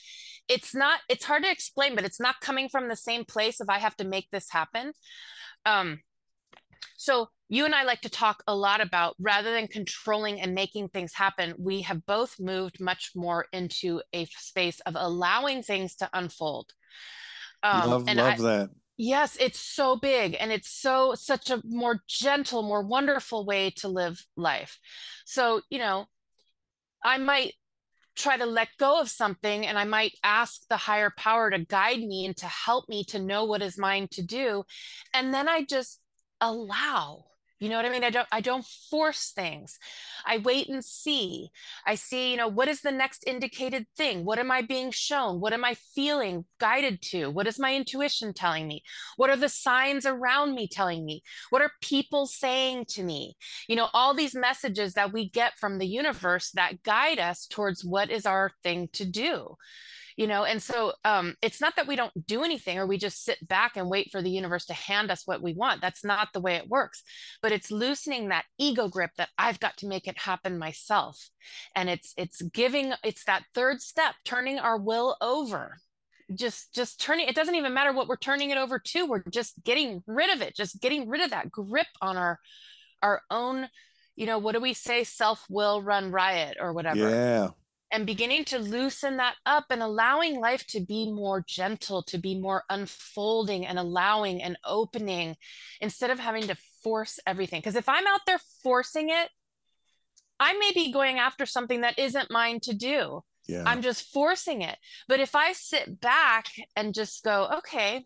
it's 0.47 0.73
not 0.73 0.99
it's 1.07 1.25
hard 1.25 1.43
to 1.43 1.51
explain 1.51 1.95
but 1.95 2.03
it's 2.03 2.19
not 2.19 2.41
coming 2.41 2.67
from 2.67 2.87
the 2.87 2.95
same 2.95 3.23
place 3.23 3.61
if 3.61 3.69
i 3.69 3.77
have 3.77 3.95
to 3.95 4.03
make 4.03 4.27
this 4.31 4.49
happen 4.49 4.91
um 5.65 5.99
so 6.97 7.29
you 7.49 7.65
and 7.65 7.75
i 7.75 7.83
like 7.83 8.01
to 8.01 8.09
talk 8.09 8.43
a 8.47 8.55
lot 8.55 8.81
about 8.81 9.15
rather 9.19 9.51
than 9.51 9.67
controlling 9.67 10.39
and 10.39 10.55
making 10.55 10.87
things 10.87 11.13
happen 11.13 11.53
we 11.57 11.81
have 11.81 12.05
both 12.05 12.39
moved 12.39 12.79
much 12.79 13.11
more 13.15 13.47
into 13.51 14.01
a 14.13 14.25
space 14.25 14.79
of 14.81 14.95
allowing 14.97 15.61
things 15.61 15.95
to 15.95 16.09
unfold 16.13 16.71
um, 17.61 17.89
love, 17.89 18.07
love 18.07 18.19
I, 18.19 18.35
that 18.37 18.69
Yes, 19.01 19.37
it's 19.39 19.61
so 19.61 19.95
big 19.95 20.35
and 20.41 20.51
it's 20.51 20.69
so 20.69 21.13
such 21.15 21.49
a 21.49 21.61
more 21.63 22.01
gentle, 22.05 22.63
more 22.63 22.83
wonderful 22.85 23.45
way 23.45 23.69
to 23.77 23.87
live 23.87 24.21
life. 24.35 24.77
So, 25.25 25.61
you 25.69 25.79
know, 25.79 26.07
I 27.01 27.17
might 27.17 27.53
try 28.17 28.35
to 28.35 28.45
let 28.45 28.67
go 28.77 28.99
of 28.99 29.09
something 29.09 29.65
and 29.65 29.79
I 29.79 29.85
might 29.85 30.17
ask 30.21 30.63
the 30.69 30.75
higher 30.75 31.13
power 31.17 31.49
to 31.49 31.59
guide 31.59 31.99
me 31.99 32.25
and 32.25 32.35
to 32.37 32.45
help 32.45 32.89
me 32.89 33.05
to 33.05 33.19
know 33.19 33.45
what 33.45 33.61
is 33.61 33.77
mine 33.77 34.09
to 34.11 34.21
do. 34.21 34.65
And 35.13 35.33
then 35.33 35.47
I 35.47 35.63
just 35.63 36.01
allow 36.41 37.23
you 37.59 37.69
know 37.69 37.75
what 37.75 37.85
i 37.85 37.89
mean? 37.89 38.03
I 38.03 38.09
don't 38.09 38.27
i 38.31 38.41
don't 38.41 38.65
force 38.65 39.31
things. 39.31 39.77
I 40.25 40.37
wait 40.37 40.69
and 40.69 40.83
see. 40.83 41.49
I 41.85 41.95
see 41.95 42.31
you 42.31 42.37
know 42.37 42.47
what 42.47 42.67
is 42.67 42.81
the 42.81 42.91
next 42.91 43.23
indicated 43.27 43.85
thing? 43.97 44.25
What 44.25 44.39
am 44.39 44.51
i 44.51 44.61
being 44.61 44.91
shown? 44.91 45.39
What 45.39 45.53
am 45.53 45.65
i 45.65 45.75
feeling 45.95 46.45
guided 46.59 47.01
to? 47.03 47.29
What 47.29 47.47
is 47.47 47.59
my 47.59 47.75
intuition 47.75 48.33
telling 48.33 48.67
me? 48.67 48.83
What 49.17 49.29
are 49.29 49.35
the 49.35 49.49
signs 49.49 50.05
around 50.05 50.55
me 50.55 50.67
telling 50.67 51.05
me? 51.05 51.23
What 51.49 51.61
are 51.61 51.71
people 51.81 52.27
saying 52.27 52.85
to 52.89 53.03
me? 53.03 53.35
You 53.67 53.75
know 53.75 53.89
all 53.93 54.13
these 54.13 54.35
messages 54.35 54.93
that 54.93 55.13
we 55.13 55.29
get 55.29 55.57
from 55.57 55.77
the 55.77 55.87
universe 55.87 56.51
that 56.51 56.83
guide 56.83 57.19
us 57.19 57.45
towards 57.45 57.83
what 57.83 58.09
is 58.09 58.25
our 58.25 58.51
thing 58.63 58.89
to 58.93 59.05
do 59.05 59.57
you 60.19 60.27
know 60.27 60.43
and 60.43 60.61
so 60.61 60.91
um, 61.05 61.35
it's 61.41 61.61
not 61.61 61.77
that 61.77 61.87
we 61.87 61.95
don't 61.95 62.27
do 62.27 62.43
anything 62.43 62.77
or 62.77 62.85
we 62.85 62.97
just 62.97 63.23
sit 63.23 63.47
back 63.47 63.77
and 63.77 63.89
wait 63.89 64.11
for 64.11 64.21
the 64.21 64.29
universe 64.29 64.65
to 64.65 64.73
hand 64.73 65.09
us 65.09 65.25
what 65.25 65.41
we 65.41 65.53
want. 65.53 65.79
That's 65.79 66.03
not 66.03 66.27
the 66.33 66.41
way 66.41 66.55
it 66.55 66.67
works. 66.67 67.03
But 67.41 67.53
it's 67.53 67.71
loosening 67.71 68.27
that 68.27 68.43
ego 68.57 68.89
grip 68.89 69.11
that 69.17 69.29
i've 69.37 69.61
got 69.61 69.77
to 69.77 69.87
make 69.87 70.09
it 70.09 70.17
happen 70.17 70.59
myself. 70.59 71.29
And 71.73 71.89
it's 71.89 72.13
it's 72.17 72.41
giving 72.41 72.91
it's 73.01 73.23
that 73.25 73.45
third 73.55 73.81
step 73.81 74.13
turning 74.25 74.59
our 74.59 74.77
will 74.77 75.15
over. 75.21 75.77
Just 76.35 76.73
just 76.75 76.99
turning 76.99 77.29
it 77.29 77.35
doesn't 77.35 77.55
even 77.55 77.73
matter 77.73 77.93
what 77.93 78.09
we're 78.09 78.17
turning 78.17 78.49
it 78.49 78.57
over 78.57 78.77
to. 78.77 79.05
We're 79.05 79.23
just 79.29 79.63
getting 79.63 80.03
rid 80.05 80.35
of 80.35 80.41
it 80.41 80.53
just 80.53 80.81
getting 80.81 81.07
rid 81.07 81.21
of 81.21 81.29
that 81.29 81.49
grip 81.49 81.87
on 82.01 82.17
our 82.17 82.39
our 83.01 83.21
own 83.31 83.69
you 84.17 84.25
know 84.25 84.37
what 84.37 84.53
do 84.53 84.59
we 84.59 84.73
say? 84.73 85.05
Self 85.05 85.45
will 85.49 85.81
run 85.81 86.11
riot 86.11 86.57
or 86.59 86.73
whatever. 86.73 87.09
Yeah 87.09 87.49
and 87.91 88.05
beginning 88.05 88.45
to 88.45 88.59
loosen 88.59 89.17
that 89.17 89.35
up 89.45 89.65
and 89.69 89.81
allowing 89.81 90.39
life 90.39 90.65
to 90.67 90.79
be 90.79 91.11
more 91.11 91.43
gentle, 91.47 92.03
to 92.03 92.17
be 92.17 92.39
more 92.39 92.63
unfolding 92.69 93.65
and 93.65 93.79
allowing 93.79 94.41
and 94.43 94.57
opening 94.63 95.35
instead 95.81 96.11
of 96.11 96.19
having 96.19 96.43
to 96.43 96.57
force 96.83 97.19
everything. 97.25 97.59
Because 97.59 97.75
if 97.75 97.89
I'm 97.89 98.05
out 98.05 98.21
there 98.27 98.39
forcing 98.63 99.09
it, 99.09 99.29
I 100.39 100.53
may 100.53 100.71
be 100.73 100.93
going 100.93 101.19
after 101.19 101.45
something 101.45 101.81
that 101.81 101.99
isn't 101.99 102.31
mine 102.31 102.59
to 102.61 102.73
do. 102.73 103.23
Yeah. 103.47 103.63
I'm 103.65 103.81
just 103.81 104.13
forcing 104.13 104.61
it. 104.61 104.77
But 105.07 105.19
if 105.19 105.35
I 105.35 105.53
sit 105.53 105.99
back 105.99 106.45
and 106.75 106.93
just 106.93 107.23
go, 107.23 107.49
okay, 107.57 108.05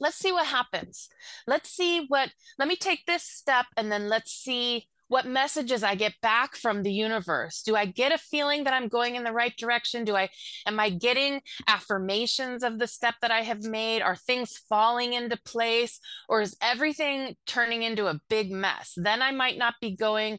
let's 0.00 0.16
see 0.16 0.32
what 0.32 0.46
happens. 0.46 1.08
Let's 1.46 1.70
see 1.70 2.06
what, 2.08 2.30
let 2.58 2.68
me 2.68 2.76
take 2.76 3.04
this 3.06 3.22
step 3.22 3.66
and 3.76 3.92
then 3.92 4.08
let's 4.08 4.32
see 4.32 4.88
what 5.08 5.26
messages 5.26 5.82
I 5.82 5.94
get 5.94 6.14
back 6.22 6.54
from 6.54 6.82
the 6.82 6.92
universe. 6.92 7.62
Do 7.62 7.74
I 7.76 7.86
get 7.86 8.12
a 8.12 8.18
feeling 8.18 8.64
that 8.64 8.74
I'm 8.74 8.88
going 8.88 9.16
in 9.16 9.24
the 9.24 9.32
right 9.32 9.56
direction? 9.56 10.04
Do 10.04 10.16
I 10.16 10.28
am 10.66 10.78
I 10.78 10.90
getting 10.90 11.40
affirmations 11.66 12.62
of 12.62 12.78
the 12.78 12.86
step 12.86 13.14
that 13.22 13.30
I 13.30 13.42
have 13.42 13.62
made? 13.62 14.02
Are 14.02 14.16
things 14.16 14.58
falling 14.68 15.14
into 15.14 15.36
place 15.44 16.00
or 16.28 16.40
is 16.40 16.56
everything 16.62 17.36
turning 17.46 17.82
into 17.82 18.06
a 18.06 18.20
big 18.28 18.50
mess? 18.50 18.92
Then 18.96 19.22
I 19.22 19.32
might 19.32 19.58
not 19.58 19.74
be 19.80 19.96
going 19.96 20.38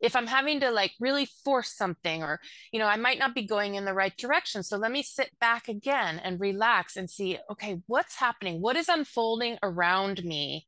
if 0.00 0.14
I'm 0.14 0.28
having 0.28 0.60
to 0.60 0.70
like 0.70 0.92
really 1.00 1.26
force 1.44 1.76
something 1.76 2.22
or 2.22 2.40
you 2.72 2.78
know, 2.78 2.86
I 2.86 2.96
might 2.96 3.18
not 3.18 3.34
be 3.34 3.46
going 3.46 3.74
in 3.74 3.84
the 3.84 3.94
right 3.94 4.16
direction. 4.16 4.62
So 4.62 4.76
let 4.76 4.92
me 4.92 5.02
sit 5.02 5.30
back 5.40 5.68
again 5.68 6.20
and 6.22 6.40
relax 6.40 6.96
and 6.96 7.10
see 7.10 7.38
okay, 7.50 7.80
what's 7.86 8.16
happening? 8.16 8.60
What 8.60 8.76
is 8.76 8.88
unfolding 8.88 9.58
around 9.62 10.24
me? 10.24 10.67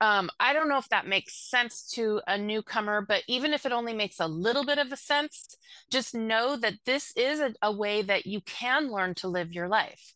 Um, 0.00 0.30
I 0.38 0.52
don't 0.52 0.68
know 0.68 0.78
if 0.78 0.88
that 0.90 1.06
makes 1.06 1.48
sense 1.50 1.88
to 1.94 2.20
a 2.26 2.36
newcomer, 2.36 3.04
but 3.06 3.22
even 3.28 3.54
if 3.54 3.64
it 3.64 3.72
only 3.72 3.94
makes 3.94 4.20
a 4.20 4.26
little 4.26 4.64
bit 4.64 4.78
of 4.78 4.92
a 4.92 4.96
sense, 4.96 5.56
just 5.90 6.14
know 6.14 6.56
that 6.56 6.74
this 6.84 7.12
is 7.16 7.40
a, 7.40 7.54
a 7.62 7.72
way 7.72 8.02
that 8.02 8.26
you 8.26 8.42
can 8.42 8.90
learn 8.90 9.14
to 9.16 9.28
live 9.28 9.52
your 9.52 9.68
life, 9.68 10.14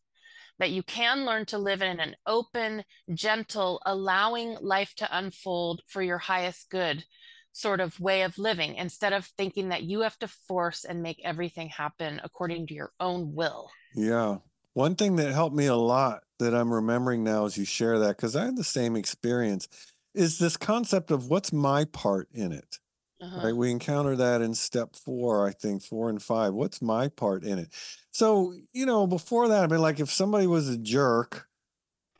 that 0.58 0.70
you 0.70 0.82
can 0.82 1.24
learn 1.24 1.46
to 1.46 1.58
live 1.58 1.80
in 1.80 1.98
an 1.98 2.14
open, 2.26 2.84
gentle, 3.14 3.80
allowing 3.86 4.56
life 4.60 4.94
to 4.96 5.08
unfold 5.16 5.80
for 5.86 6.02
your 6.02 6.18
highest 6.18 6.68
good 6.68 7.04
sort 7.52 7.80
of 7.80 7.98
way 7.98 8.22
of 8.22 8.38
living 8.38 8.76
instead 8.76 9.12
of 9.12 9.24
thinking 9.24 9.70
that 9.70 9.82
you 9.82 10.00
have 10.00 10.18
to 10.18 10.28
force 10.28 10.84
and 10.84 11.02
make 11.02 11.20
everything 11.24 11.68
happen 11.68 12.20
according 12.22 12.66
to 12.66 12.74
your 12.74 12.92
own 13.00 13.34
will. 13.34 13.70
Yeah. 13.94 14.38
One 14.74 14.94
thing 14.94 15.16
that 15.16 15.32
helped 15.32 15.54
me 15.56 15.66
a 15.66 15.74
lot 15.76 16.22
that 16.38 16.54
I'm 16.54 16.72
remembering 16.72 17.24
now 17.24 17.44
as 17.44 17.56
you 17.58 17.64
share 17.64 17.98
that, 17.98 18.16
because 18.16 18.36
I 18.36 18.44
had 18.46 18.56
the 18.56 18.64
same 18.64 18.96
experience, 18.96 19.68
is 20.14 20.38
this 20.38 20.56
concept 20.56 21.10
of 21.10 21.28
what's 21.28 21.52
my 21.52 21.84
part 21.84 22.28
in 22.32 22.52
it. 22.52 22.78
Uh-huh. 23.22 23.40
Right. 23.48 23.56
We 23.56 23.70
encounter 23.70 24.16
that 24.16 24.40
in 24.40 24.54
step 24.54 24.96
four, 24.96 25.46
I 25.46 25.52
think, 25.52 25.82
four 25.82 26.08
and 26.08 26.22
five. 26.22 26.54
What's 26.54 26.80
my 26.80 27.08
part 27.08 27.44
in 27.44 27.58
it? 27.58 27.68
So, 28.12 28.54
you 28.72 28.86
know, 28.86 29.06
before 29.06 29.48
that, 29.48 29.62
I 29.64 29.66
mean, 29.66 29.82
like 29.82 30.00
if 30.00 30.10
somebody 30.10 30.46
was 30.46 30.68
a 30.68 30.78
jerk, 30.78 31.46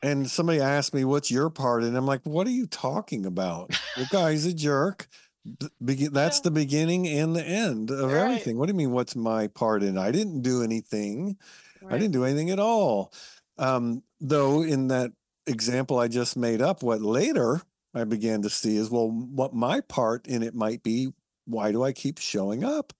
and 0.03 0.29
somebody 0.29 0.59
asked 0.59 0.93
me, 0.95 1.05
"What's 1.05 1.29
your 1.31 1.49
part?" 1.51 1.83
and 1.83 1.95
I'm 1.95 2.05
like, 2.07 2.21
"What 2.23 2.47
are 2.47 2.51
you 2.51 2.65
talking 2.67 3.25
about? 3.25 3.69
The 3.97 4.07
guy's 4.11 4.45
a 4.45 4.53
jerk." 4.53 5.07
Be- 5.83 6.07
that's 6.07 6.37
Yeah. 6.37 6.41
the 6.43 6.51
beginning 6.51 7.07
and 7.07 7.35
the 7.35 7.43
end 7.43 7.91
of 7.91 8.11
Right. 8.11 8.21
everything. 8.23 8.57
What 8.57 8.67
do 8.67 8.71
you 8.71 8.77
mean? 8.77 8.91
What's 8.91 9.15
my 9.15 9.47
part 9.47 9.83
in? 9.83 9.97
it? 9.97 10.01
I 10.01 10.11
didn't 10.11 10.41
do 10.41 10.63
anything. 10.63 11.37
I 11.89 11.97
didn't 11.97 12.13
do 12.13 12.23
anything 12.25 12.49
at 12.51 12.59
all. 12.59 13.13
Um, 13.57 14.03
though 14.19 14.61
in 14.63 14.87
that 14.89 15.11
example 15.47 15.99
I 15.99 16.07
just 16.07 16.37
made 16.37 16.61
up, 16.61 16.83
what 16.83 17.01
later 17.01 17.61
I 17.93 18.03
began 18.05 18.41
to 18.43 18.49
see 18.49 18.75
is 18.77 18.89
well, 18.89 19.09
what 19.09 19.53
my 19.53 19.81
part 19.81 20.27
in 20.27 20.43
it 20.43 20.55
might 20.55 20.83
be. 20.83 21.13
Why 21.45 21.71
do 21.71 21.83
I 21.83 21.91
keep 21.91 22.19
showing 22.19 22.63
up 22.63 22.93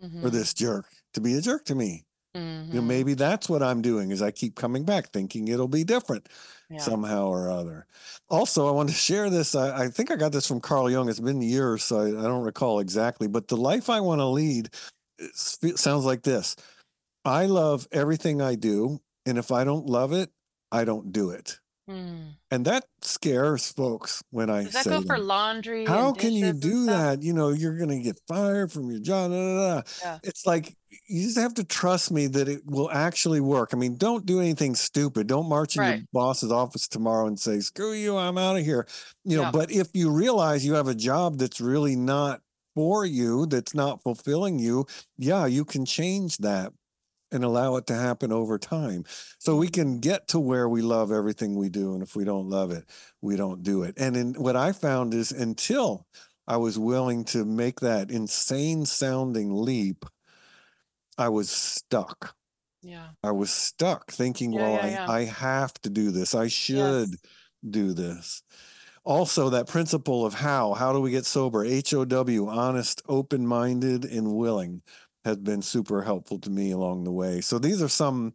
for 0.00 0.06
Mhm. 0.06 0.32
this 0.32 0.54
jerk 0.54 0.86
to 1.14 1.20
be 1.20 1.34
a 1.34 1.40
jerk 1.40 1.64
to 1.66 1.74
me? 1.74 2.04
You 2.34 2.40
know, 2.40 2.80
Mhm. 2.82 2.86
maybe 2.86 3.14
that's 3.14 3.48
what 3.48 3.62
I'm 3.62 3.82
doing 3.82 4.12
is 4.12 4.22
I 4.22 4.30
keep 4.30 4.54
coming 4.54 4.84
back 4.84 5.12
thinking 5.12 5.48
it'll 5.48 5.66
be 5.66 5.82
different 5.82 6.28
Yeah. 6.70 6.78
somehow 6.78 7.26
or 7.26 7.50
other. 7.50 7.86
Also, 8.28 8.68
I 8.68 8.70
want 8.70 8.88
to 8.90 8.94
share 8.94 9.28
this. 9.30 9.54
I, 9.56 9.84
I 9.84 9.88
think 9.88 10.12
I 10.12 10.16
got 10.16 10.30
this 10.30 10.46
from 10.46 10.60
Carl 10.60 10.88
Jung. 10.88 11.08
It's 11.08 11.18
been 11.18 11.42
years, 11.42 11.82
so 11.82 11.98
I, 12.00 12.08
I 12.08 12.22
don't 12.22 12.44
recall 12.44 12.78
exactly. 12.78 13.26
But 13.26 13.48
the 13.48 13.56
life 13.56 13.90
I 13.90 14.00
want 14.00 14.20
to 14.20 14.26
lead 14.26 14.70
it 15.18 15.78
sounds 15.78 16.04
like 16.04 16.22
this 16.22 16.54
I 17.30 17.46
love 17.46 17.86
everything 17.92 18.42
I 18.42 18.56
do. 18.56 19.00
And 19.24 19.38
if 19.38 19.52
I 19.52 19.62
don't 19.62 19.86
love 19.86 20.12
it, 20.12 20.30
I 20.72 20.84
don't 20.84 21.12
do 21.12 21.30
it. 21.30 21.60
Mm. 21.88 22.34
And 22.50 22.64
that 22.64 22.84
scares 23.02 23.70
folks 23.72 24.22
when 24.30 24.50
I 24.50 24.60
say. 24.60 24.64
Does 24.64 24.72
that 24.74 24.84
say 24.84 24.90
go 24.90 25.02
for 25.02 25.18
laundry? 25.18 25.84
How 25.86 26.12
can 26.12 26.32
you 26.32 26.52
do 26.52 26.86
that? 26.86 27.22
You 27.22 27.32
know, 27.32 27.50
you're 27.50 27.76
going 27.76 27.90
to 27.90 28.00
get 28.00 28.18
fired 28.28 28.72
from 28.72 28.90
your 28.90 29.00
job. 29.00 29.30
da, 29.30 29.36
da, 29.36 29.74
da. 29.76 29.82
Yeah. 30.02 30.18
It's 30.24 30.46
like 30.46 30.76
you 31.08 31.22
just 31.22 31.38
have 31.38 31.54
to 31.54 31.64
trust 31.64 32.10
me 32.10 32.26
that 32.28 32.48
it 32.48 32.62
will 32.64 32.90
actually 32.90 33.40
work. 33.40 33.70
I 33.72 33.76
mean, 33.76 33.96
don't 33.96 34.26
do 34.26 34.40
anything 34.40 34.74
stupid. 34.74 35.26
Don't 35.26 35.48
march 35.48 35.76
in 35.76 35.84
your 35.84 35.98
boss's 36.12 36.50
office 36.52 36.88
tomorrow 36.88 37.26
and 37.26 37.38
say, 37.38 37.60
"Screw 37.60 37.92
you, 37.92 38.16
I'm 38.16 38.38
out 38.38 38.56
of 38.56 38.64
here." 38.64 38.86
You 39.24 39.36
know, 39.36 39.42
Yeah. 39.44 39.50
but 39.52 39.70
if 39.70 39.88
you 39.94 40.10
realize 40.10 40.64
you 40.66 40.74
have 40.74 40.88
a 40.88 40.94
job 40.94 41.38
that's 41.38 41.60
really 41.60 41.96
not 41.96 42.40
for 42.74 43.04
you, 43.04 43.46
that's 43.46 43.74
not 43.74 44.02
fulfilling 44.02 44.58
you, 44.60 44.86
yeah, 45.18 45.46
you 45.46 45.64
can 45.64 45.84
change 45.84 46.38
that 46.38 46.72
and 47.32 47.44
allow 47.44 47.76
it 47.76 47.86
to 47.86 47.94
happen 47.94 48.32
over 48.32 48.58
time. 48.58 49.04
So 49.38 49.54
mm. 49.54 49.60
we 49.60 49.68
can 49.68 50.00
get 50.00 50.28
to 50.28 50.40
where 50.40 50.68
we 50.68 50.82
love 50.82 51.12
everything 51.12 51.56
we 51.56 51.68
do. 51.68 51.94
And 51.94 52.02
if 52.02 52.16
we 52.16 52.24
don't 52.24 52.48
love 52.48 52.70
it, 52.70 52.84
we 53.20 53.36
don't 53.36 53.62
do 53.62 53.82
it. 53.82 53.94
And 53.96 54.16
in, 54.16 54.34
what 54.34 54.56
I 54.56 54.72
found 54.72 55.14
is 55.14 55.30
until 55.32 56.06
I 56.46 56.56
was 56.56 56.78
willing 56.78 57.24
to 57.26 57.44
make 57.44 57.80
that 57.80 58.10
insane 58.10 58.86
sounding 58.86 59.62
leap, 59.62 60.04
I 61.16 61.28
was 61.28 61.50
stuck. 61.50 62.34
Yeah. 62.82 63.08
I 63.22 63.30
was 63.30 63.52
stuck 63.52 64.10
thinking, 64.10 64.52
Yeah, 64.52 64.60
well, 64.62 64.72
yeah, 64.74 64.84
I, 64.84 64.88
yeah. 64.88 65.10
I 65.10 65.24
have 65.24 65.74
to 65.82 65.90
do 65.90 66.10
this. 66.10 66.34
I 66.34 66.48
should 66.48 67.16
do 67.68 67.92
this. 67.92 68.42
Also, 69.04 69.50
that 69.50 69.66
principle 69.66 70.26
of 70.26 70.34
how, 70.34 70.74
how 70.74 70.92
do 70.92 71.00
we 71.00 71.10
get 71.10 71.24
sober? 71.24 71.64
H 71.64 71.94
O 71.94 72.04
W, 72.04 72.48
honest, 72.48 73.02
open 73.08 73.46
minded, 73.46 74.04
and 74.04 74.34
willing 74.34 74.82
has 75.24 75.36
been 75.36 75.62
super 75.62 76.02
helpful 76.02 76.38
to 76.38 76.50
me 76.50 76.70
along 76.70 77.04
the 77.04 77.12
way. 77.12 77.40
So 77.40 77.58
these 77.58 77.82
are 77.82 77.88
some, 77.88 78.34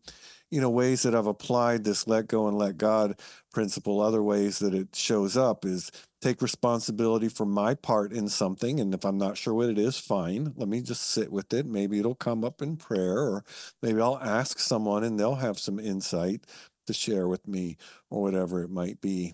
you 0.52 0.62
know, 0.62 0.70
ways 0.70 1.04
that 1.04 1.16
I've 1.16 1.28
applied 1.28 1.84
this 1.84 2.08
let 2.08 2.28
go 2.28 2.48
and 2.48 2.58
let 2.58 2.78
God 2.78 3.20
principle. 3.52 4.02
Other 4.02 4.22
ways 4.22 4.60
that 4.60 4.74
it 4.74 4.96
shows 4.96 5.36
up 5.36 5.66
is 5.66 5.92
take 6.22 6.42
responsibility 6.42 7.28
for 7.28 7.46
my 7.46 7.74
part 7.74 8.12
in 8.12 8.28
something. 8.30 8.80
And 8.80 8.94
if 8.94 9.06
I'm 9.06 9.18
not 9.18 9.38
sure 9.38 9.54
what 9.54 9.70
it 9.70 9.78
is, 9.78 9.98
fine. 9.98 10.54
Let 10.56 10.68
me 10.68 10.82
just 10.82 11.04
sit 11.04 11.32
with 11.32 11.54
it. 11.54 11.66
Maybe 11.66 12.00
it'll 12.00 12.16
come 12.16 12.44
up 12.44 12.62
in 12.62 12.78
prayer, 12.78 13.18
or 13.18 13.44
maybe 13.82 14.02
I'll 14.02 14.20
ask 14.20 14.60
someone 14.60 15.04
and 15.04 15.20
they'll 15.20 15.36
have 15.36 15.60
some 15.60 15.80
insight 15.80 16.46
to 16.88 16.94
share 16.94 17.28
with 17.28 17.48
me 17.48 17.78
or 18.10 18.22
whatever 18.22 18.64
it 18.64 18.70
might 18.70 19.02
be. 19.02 19.34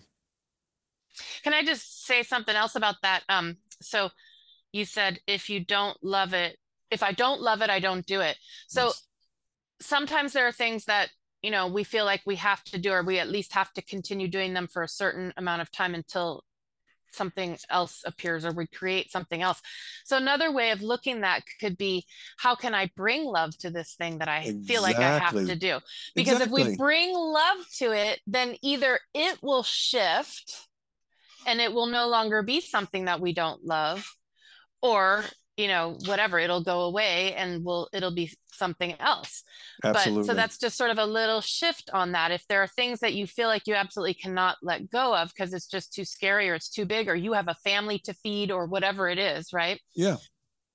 Can 1.42 1.52
I 1.52 1.62
just 1.62 2.06
say 2.06 2.22
something 2.22 2.54
else 2.54 2.74
about 2.74 2.96
that? 3.02 3.22
Um, 3.28 3.58
so 3.80 4.10
you 4.72 4.84
said 4.84 5.20
if 5.26 5.50
you 5.50 5.60
don't 5.60 5.96
love 6.02 6.32
it, 6.32 6.56
if 6.92 7.02
I 7.02 7.12
don't 7.12 7.40
love 7.40 7.62
it, 7.62 7.70
I 7.70 7.80
don't 7.80 8.06
do 8.06 8.20
it. 8.20 8.36
So 8.68 8.84
Yes. 8.84 9.08
sometimes 9.80 10.32
there 10.32 10.46
are 10.46 10.52
things 10.52 10.84
that, 10.84 11.10
you 11.42 11.50
know, 11.50 11.66
we 11.66 11.84
feel 11.84 12.04
like 12.04 12.22
we 12.26 12.36
have 12.36 12.62
to 12.64 12.78
do, 12.78 12.92
or 12.92 13.02
we 13.02 13.18
at 13.18 13.30
least 13.30 13.54
have 13.54 13.72
to 13.72 13.82
continue 13.82 14.28
doing 14.28 14.52
them 14.52 14.68
for 14.68 14.82
a 14.82 14.88
certain 14.88 15.32
amount 15.36 15.62
of 15.62 15.72
time 15.72 15.94
until 15.94 16.44
something 17.10 17.58
else 17.68 18.02
appears 18.06 18.44
or 18.44 18.52
we 18.52 18.66
create 18.66 19.10
something 19.10 19.42
else. 19.42 19.60
So 20.04 20.16
another 20.16 20.52
way 20.52 20.70
of 20.70 20.82
looking 20.82 21.20
that 21.20 21.42
could 21.60 21.76
be 21.76 22.06
how 22.38 22.54
can 22.54 22.74
I 22.74 22.90
bring 22.96 23.24
love 23.24 23.56
to 23.58 23.70
this 23.70 23.94
thing 23.94 24.18
that 24.18 24.28
I 24.28 24.54
feel 24.66 24.82
like 24.82 24.96
I 24.98 25.18
have 25.18 25.34
to 25.46 25.56
do? 25.56 25.80
Because 26.14 26.40
if 26.40 26.50
we 26.50 26.76
bring 26.76 27.14
love 27.14 27.58
to 27.78 27.92
it, 27.92 28.20
then 28.26 28.56
either 28.62 28.98
it 29.14 29.38
will 29.42 29.62
shift 29.62 30.68
and 31.46 31.60
it 31.60 31.72
will 31.72 31.86
no 31.86 32.08
longer 32.08 32.42
be 32.42 32.60
something 32.60 33.06
that 33.06 33.20
we 33.20 33.34
don't 33.34 33.64
love 33.64 34.16
or 34.80 35.24
you 35.62 35.68
know 35.68 35.96
whatever 36.06 36.38
it'll 36.40 36.62
go 36.64 36.78
away 36.90 37.34
and 37.34 37.64
we'll 37.64 37.88
it'll 37.92 38.14
be 38.14 38.28
something 38.52 38.94
else 39.00 39.44
Absolutely. 39.84 40.22
but 40.22 40.26
so 40.26 40.34
that's 40.34 40.58
just 40.58 40.76
sort 40.76 40.90
of 40.90 40.98
a 40.98 41.06
little 41.06 41.40
shift 41.40 41.88
on 41.92 42.12
that 42.12 42.30
if 42.32 42.44
there 42.48 42.62
are 42.62 42.66
things 42.66 42.98
that 43.00 43.14
you 43.14 43.26
feel 43.26 43.48
like 43.48 43.66
you 43.68 43.74
absolutely 43.74 44.14
cannot 44.14 44.56
let 44.62 44.90
go 44.90 45.14
of 45.16 45.28
because 45.28 45.54
it's 45.54 45.68
just 45.76 45.92
too 45.94 46.04
scary 46.04 46.50
or 46.50 46.54
it's 46.54 46.68
too 46.68 46.84
big 46.84 47.08
or 47.08 47.14
you 47.14 47.32
have 47.32 47.48
a 47.48 47.54
family 47.68 47.98
to 48.00 48.12
feed 48.12 48.50
or 48.50 48.66
whatever 48.66 49.08
it 49.08 49.18
is 49.18 49.52
right 49.52 49.80
yeah. 49.94 50.16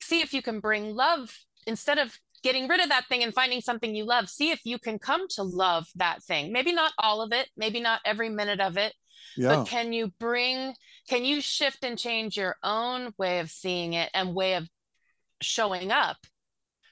see 0.01 0.21
if 0.21 0.33
you 0.33 0.41
can 0.41 0.59
bring 0.59 0.95
love 0.95 1.37
instead 1.67 1.97
of 1.97 2.17
getting 2.43 2.67
rid 2.67 2.79
of 2.79 2.89
that 2.89 3.05
thing 3.09 3.23
and 3.23 3.33
finding 3.33 3.59
something 3.61 3.93
you 3.95 4.05
love 4.05 4.29
see 4.29 4.51
if 4.51 4.61
you 4.63 4.77
can 4.79 4.97
come 4.97 5.27
to 5.27 5.43
love 5.43 5.85
that 5.95 6.23
thing 6.23 6.51
maybe 6.53 6.71
not 6.71 6.93
all 6.99 7.21
of 7.21 7.31
it 7.33 7.49
maybe 7.57 7.79
not 7.81 7.99
every 8.05 8.29
minute 8.29 8.61
of 8.61 8.77
it 8.77 8.93
Yeah. 9.35 9.49
but 9.57 9.65
can 9.65 9.91
you 9.91 10.13
bring 10.19 10.73
can 11.09 11.25
you 11.25 11.41
shift 11.41 11.83
and 11.83 11.97
change 11.97 12.37
your 12.37 12.55
own 12.63 13.13
way 13.17 13.39
of 13.39 13.49
seeing 13.49 13.93
it 13.93 14.09
and 14.13 14.33
way 14.35 14.53
of 14.55 14.67
showing 15.41 15.91
up 15.91 16.17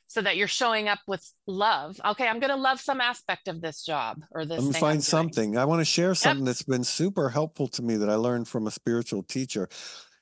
so 0.07 0.21
that 0.21 0.37
you're 0.37 0.47
showing 0.47 0.87
up 0.87 0.99
with 1.07 1.27
love 1.47 1.99
okay 2.05 2.27
i'm 2.27 2.39
going 2.39 2.51
to 2.51 2.55
love 2.55 2.79
some 2.79 3.01
aspect 3.01 3.47
of 3.47 3.59
this 3.61 3.83
job 3.83 4.17
or 4.31 4.45
this 4.45 4.57
Let 4.59 4.67
me 4.67 4.71
thing 4.73 4.83
I'm 4.83 4.89
find 4.91 5.03
something. 5.03 5.57
I 5.57 5.65
want 5.65 5.81
to 5.81 5.85
share 5.85 6.13
something 6.15 6.45
that's 6.45 6.63
been 6.63 6.83
super 6.83 7.29
helpful 7.29 7.67
to 7.69 7.81
me 7.81 7.95
that 7.97 8.09
I 8.09 8.15
learned 8.15 8.47
from 8.47 8.67
a 8.67 8.71
spiritual 8.71 9.23
teacher. 9.23 9.67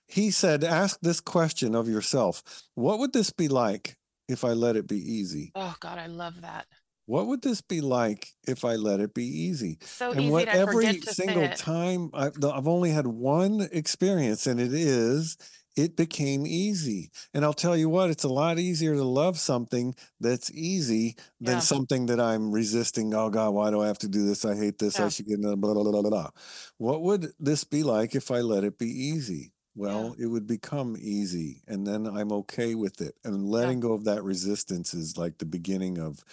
He 0.07 0.31
said, 0.31 0.63
Ask 0.63 0.99
this 1.01 1.19
question 1.19 1.75
of 1.75 1.87
yourself 1.89 2.43
What 2.75 2.99
would 2.99 3.13
this 3.13 3.29
be 3.31 3.47
like 3.47 3.97
if 4.29 4.43
I 4.45 4.53
let 4.53 4.75
it 4.75 4.87
be 4.87 4.97
easy? 4.99 5.51
oh 5.55 5.75
god 5.79 5.97
i 5.99 6.07
love 6.07 6.41
that 6.41 6.65
What 7.05 7.27
would 7.27 7.41
this 7.41 7.61
be 7.61 7.81
like 7.81 8.29
if 8.47 8.63
I 8.63 8.75
let 8.75 8.99
it 9.01 9.13
be 9.13 9.25
easy? 9.25 9.77
so 9.81 10.11
and 10.11 10.21
easy 10.21 10.31
what 10.31 10.45
to 10.45 10.53
every 10.55 11.01
single 11.01 11.49
time 11.49 12.09
I, 12.13 12.29
the- 12.29 12.53
I've 12.53 12.67
only 12.69 12.91
had 12.91 13.07
one 13.07 13.67
experience, 13.71 14.47
and 14.47 14.59
it 14.61 14.73
is 14.73 15.37
it 15.75 15.95
became 15.95 16.45
easy. 16.45 17.11
And 17.33 17.43
I'll 17.43 17.53
tell 17.53 17.75
you 17.77 17.89
what, 17.89 18.09
it's 18.09 18.23
a 18.23 18.29
lot 18.29 18.59
easier 18.59 18.95
to 18.95 19.03
love 19.03 19.39
something 19.39 19.95
that's 20.19 20.51
easy 20.51 21.15
than 21.39 21.55
Yeah. 21.55 21.59
something 21.61 22.05
that 22.07 22.19
I'm 22.19 22.51
resisting. 22.51 23.13
Oh 23.13 23.29
God, 23.29 23.51
why 23.53 23.71
do 23.71 23.81
I 23.81 23.87
have 23.87 23.99
to 23.99 24.07
do 24.07 24.25
this? 24.25 24.45
I 24.45 24.55
hate 24.55 24.79
this. 24.79 24.99
I 24.99 25.09
should 25.09 25.27
get 25.27 25.41
blah, 25.41 25.55
blah, 25.55 25.73
blah, 25.73 25.91
blah, 25.91 26.01
blah. 26.01 26.29
What 26.77 27.01
would 27.03 27.33
this 27.39 27.63
be 27.63 27.83
like 27.83 28.15
if 28.15 28.31
I 28.31 28.41
let 28.41 28.63
it 28.63 28.77
be 28.77 28.89
easy? 28.89 29.51
Well, 29.75 30.15
it 30.19 30.27
would 30.27 30.45
become 30.45 30.95
easy, 30.99 31.63
and 31.67 31.87
then 31.87 32.05
I'm 32.05 32.31
okay 32.31 32.75
with 32.75 33.01
it. 33.01 33.17
And 33.23 33.49
letting 33.49 33.79
go 33.79 33.93
of 33.93 34.03
that 34.03 34.23
resistance 34.23 34.93
is 34.93 35.17
like 35.17 35.39
the 35.39 35.45
beginning 35.45 35.97
of 35.97 36.23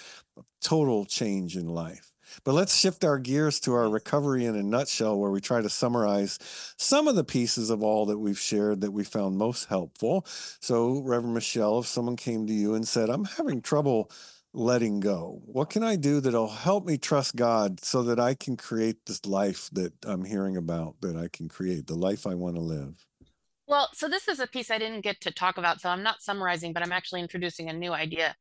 total 0.61 1.07
change 1.07 1.57
in 1.57 1.67
life. 1.67 2.10
But 2.45 2.53
let's 2.53 2.77
shift 2.77 3.05
our 3.05 3.19
gears 3.19 3.61
to 3.61 3.73
our 3.73 3.85
mm-hmm. 3.85 3.95
recovery 3.95 4.45
in 4.45 4.57
a 4.57 4.63
nutshell, 4.63 5.19
where 5.19 5.31
we 5.31 5.41
try 5.41 5.61
to 5.61 5.71
summarize 5.71 6.39
some 6.77 7.09
of 7.09 7.17
the 7.17 7.25
pieces 7.25 7.71
of 7.71 7.83
all 7.83 8.07
that 8.07 8.19
we've 8.19 8.39
shared 8.39 8.81
that 8.81 8.93
we 8.93 9.05
found 9.05 9.37
most 9.37 9.69
helpful. 9.69 10.25
So, 10.61 11.01
Reverend 11.01 11.35
Michelle, 11.35 11.81
if 11.81 11.87
someone 11.87 12.17
came 12.17 12.47
to 12.47 12.53
you 12.53 12.75
and 12.75 12.87
said, 12.87 13.09
I'm 13.09 13.25
having 13.25 13.63
trouble 13.63 14.11
letting 14.53 15.01
go, 15.01 15.41
what 15.45 15.71
can 15.71 15.85
I 15.85 15.97
do 15.97 16.21
that'll 16.21 16.49
help 16.49 16.85
me 16.85 16.99
trust 16.99 17.37
God 17.37 17.85
so 17.85 18.03
that 18.03 18.19
I 18.19 18.35
can 18.35 18.57
create 18.57 19.07
this 19.07 19.25
life 19.25 19.71
that 19.73 19.93
I'm 20.05 20.25
hearing 20.25 20.57
about, 20.57 20.97
that 21.03 21.17
I 21.17 21.29
can 21.29 21.49
create, 21.49 21.87
the 21.87 21.95
life 21.95 22.27
I 22.27 22.35
want 22.35 22.57
to 22.57 22.63
live? 22.63 23.07
Well, 23.71 23.89
so 23.93 24.09
this 24.09 24.27
is 24.27 24.41
a 24.41 24.49
piece 24.49 24.69
I 24.69 24.79
didn't 24.79 25.03
get 25.03 25.21
to 25.21 25.31
talk 25.31 25.57
about, 25.57 25.81
so 25.81 25.91
I'm 25.91 26.03
not 26.03 26.23
summarizing, 26.23 26.73
but 26.73 26.83
I'm 26.83 26.91
actually 26.91 27.21
introducing 27.21 27.69
a 27.69 27.73
new 27.73 27.93
idea. 27.93 28.35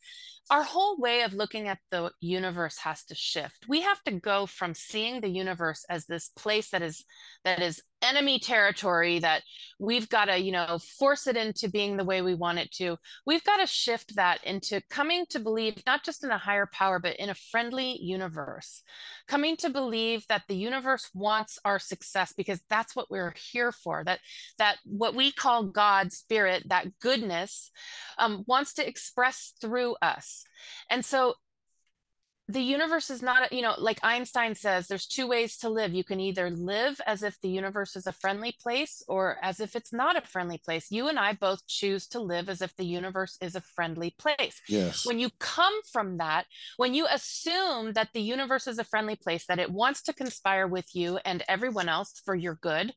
Our 0.49 0.63
whole 0.63 0.97
way 0.97 1.21
of 1.21 1.33
looking 1.33 1.67
at 1.67 1.77
the 1.91 2.11
universe 2.21 2.77
has 2.79 3.03
to 3.05 3.15
shift. 3.15 3.65
We 3.67 3.81
have 3.81 4.01
to 4.03 4.11
go 4.19 4.47
from 4.47 4.73
seeing 4.73 5.21
the 5.21 5.29
universe 5.29 5.85
as 5.89 6.05
this 6.05 6.29
place 6.35 6.71
that 6.71 6.81
is 6.81 7.05
that 7.43 7.61
is 7.61 7.81
enemy 8.01 8.39
territory 8.39 9.19
that 9.19 9.43
we've 9.79 10.09
got 10.09 10.25
to, 10.25 10.37
you 10.37 10.51
know, 10.51 10.79
force 10.97 11.27
it 11.27 11.35
into 11.35 11.69
being 11.69 11.97
the 11.97 12.03
way 12.03 12.21
we 12.21 12.33
want 12.33 12.59
it 12.59 12.71
to. 12.71 12.97
We've 13.25 13.43
got 13.43 13.57
to 13.57 13.67
shift 13.67 14.15
that 14.15 14.43
into 14.43 14.81
coming 14.89 15.25
to 15.29 15.39
believe 15.39 15.81
not 15.85 16.03
just 16.03 16.23
in 16.23 16.31
a 16.31 16.37
higher 16.37 16.67
power, 16.71 16.99
but 16.99 17.17
in 17.17 17.29
a 17.29 17.35
friendly 17.35 17.97
universe. 18.01 18.83
Coming 19.27 19.57
to 19.57 19.69
believe 19.69 20.25
that 20.29 20.43
the 20.47 20.55
universe 20.55 21.09
wants 21.13 21.59
our 21.65 21.79
success 21.79 22.33
because 22.35 22.61
that's 22.69 22.95
what 22.95 23.11
we're 23.11 23.35
here 23.51 23.71
for. 23.71 24.03
That 24.03 24.19
that 24.57 24.77
what 24.85 25.15
we 25.15 25.31
call 25.31 25.63
God, 25.65 26.11
spirit, 26.11 26.63
that 26.69 26.87
goodness 26.99 27.71
um, 28.17 28.43
wants 28.47 28.73
to 28.75 28.87
express 28.87 29.53
through 29.61 29.95
us. 30.01 30.38
And 30.89 31.03
so 31.03 31.35
the 32.49 32.61
universe 32.61 33.11
is 33.11 33.21
not, 33.21 33.53
you 33.53 33.61
know, 33.61 33.75
like 33.77 33.99
Einstein 34.01 34.55
says, 34.55 34.87
there's 34.87 35.05
two 35.05 35.27
ways 35.27 35.55
to 35.57 35.69
live. 35.69 35.93
You 35.93 36.03
can 36.03 36.19
either 36.19 36.49
live 36.49 36.99
as 37.05 37.21
if 37.21 37.39
the 37.41 37.49
universe 37.49 37.95
is 37.95 38.07
a 38.07 38.11
friendly 38.11 38.55
place 38.59 39.03
or 39.07 39.37
as 39.43 39.59
if 39.59 39.75
it's 39.75 39.93
not 39.93 40.17
a 40.17 40.27
friendly 40.27 40.57
place. 40.57 40.87
You 40.89 41.09
and 41.09 41.19
I 41.19 41.33
both 41.33 41.65
choose 41.67 42.07
to 42.07 42.19
live 42.19 42.49
as 42.49 42.63
if 42.63 42.75
the 42.75 42.87
universe 42.87 43.37
is 43.39 43.55
a 43.55 43.61
friendly 43.61 44.15
place. 44.17 44.59
Yes. 44.67 45.05
When 45.05 45.19
you 45.19 45.29
come 45.39 45.75
from 45.91 46.17
that, 46.17 46.47
when 46.77 46.95
you 46.95 47.05
assume 47.11 47.93
that 47.93 48.09
the 48.15 48.21
universe 48.21 48.65
is 48.65 48.79
a 48.79 48.83
friendly 48.83 49.15
place, 49.15 49.45
that 49.45 49.59
it 49.59 49.71
wants 49.71 50.01
to 50.03 50.13
conspire 50.13 50.65
with 50.65 50.95
you 50.95 51.19
and 51.23 51.43
everyone 51.47 51.87
else 51.87 52.19
for 52.25 52.33
your 52.33 52.55
good, 52.55 52.93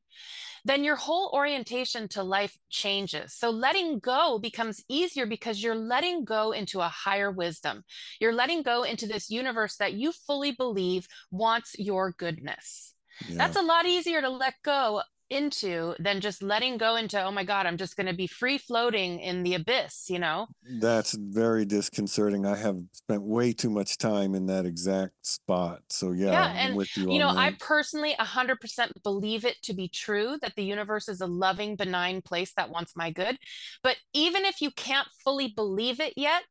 then 0.65 0.85
your 0.85 0.97
whole 0.97 1.31
orientation 1.35 2.09
to 2.09 2.23
life 2.23 2.57
changes. 2.71 3.35
So 3.35 3.51
letting 3.51 3.99
go 3.99 4.39
becomes 4.39 4.83
easier 4.89 5.27
because 5.27 5.63
you're 5.63 5.75
letting 5.75 6.25
go 6.25 6.53
into 6.53 6.81
a 6.81 6.89
higher 6.89 7.31
wisdom. 7.31 7.85
You're 8.21 8.35
letting 8.35 8.63
go 8.63 8.83
into 8.83 9.07
this 9.07 9.31
universe 9.31 9.77
that 9.77 9.95
you 9.95 10.13
fully 10.13 10.53
believe 10.53 11.07
wants 11.31 11.75
your 11.79 12.15
goodness. 12.17 12.95
Yeah. 13.29 13.39
That's 13.39 13.57
a 13.57 13.63
lot 13.63 13.87
easier 13.87 14.21
to 14.21 14.31
let 14.31 14.55
go 14.65 15.03
into 15.33 15.95
than 15.99 16.21
just 16.21 16.43
letting 16.43 16.77
go 16.77 16.97
into 16.97 17.21
oh 17.23 17.31
my 17.31 17.45
god 17.45 17.67
i'm 17.67 17.77
just 17.77 17.97
going 17.97 18.07
to 18.07 18.15
be 18.15 18.27
free 18.27 18.59
floating 18.59 19.19
in 19.19 19.43
the 19.43 19.55
abyss 19.55 20.11
you 20.13 20.19
know? 20.19 20.47
That's 20.63 21.15
very 21.15 21.65
disconcerting. 21.65 22.47
I 22.47 22.57
have 22.57 22.79
spent 22.93 23.23
way 23.23 23.53
too 23.53 23.71
much 23.71 23.99
time 23.99 24.35
in 24.35 24.47
that 24.47 24.67
exact 24.67 25.27
spot. 25.27 25.81
So 25.89 26.13
yeah, 26.13 26.31
yeah 26.31 26.53
and 26.57 26.87
you, 26.95 27.13
you 27.13 27.19
know 27.19 27.33
that. 27.33 27.41
i 27.41 27.57
personally 27.59 28.15
100% 28.21 28.91
believe 29.03 29.45
it 29.45 29.57
to 29.63 29.75
be 29.75 29.89
true 29.89 30.37
that 30.43 30.55
the 30.55 30.65
universe 30.65 31.09
is 31.09 31.21
a 31.21 31.27
loving 31.27 31.77
benign 31.77 32.23
place 32.23 32.53
that 32.57 32.71
wants 32.71 32.95
my 32.95 33.11
good. 33.11 33.39
But 33.83 33.97
even 34.13 34.45
if 34.45 34.61
you 34.61 34.71
can't 34.71 35.09
fully 35.25 35.49
believe 35.49 35.99
it 35.99 36.13
yet 36.17 36.43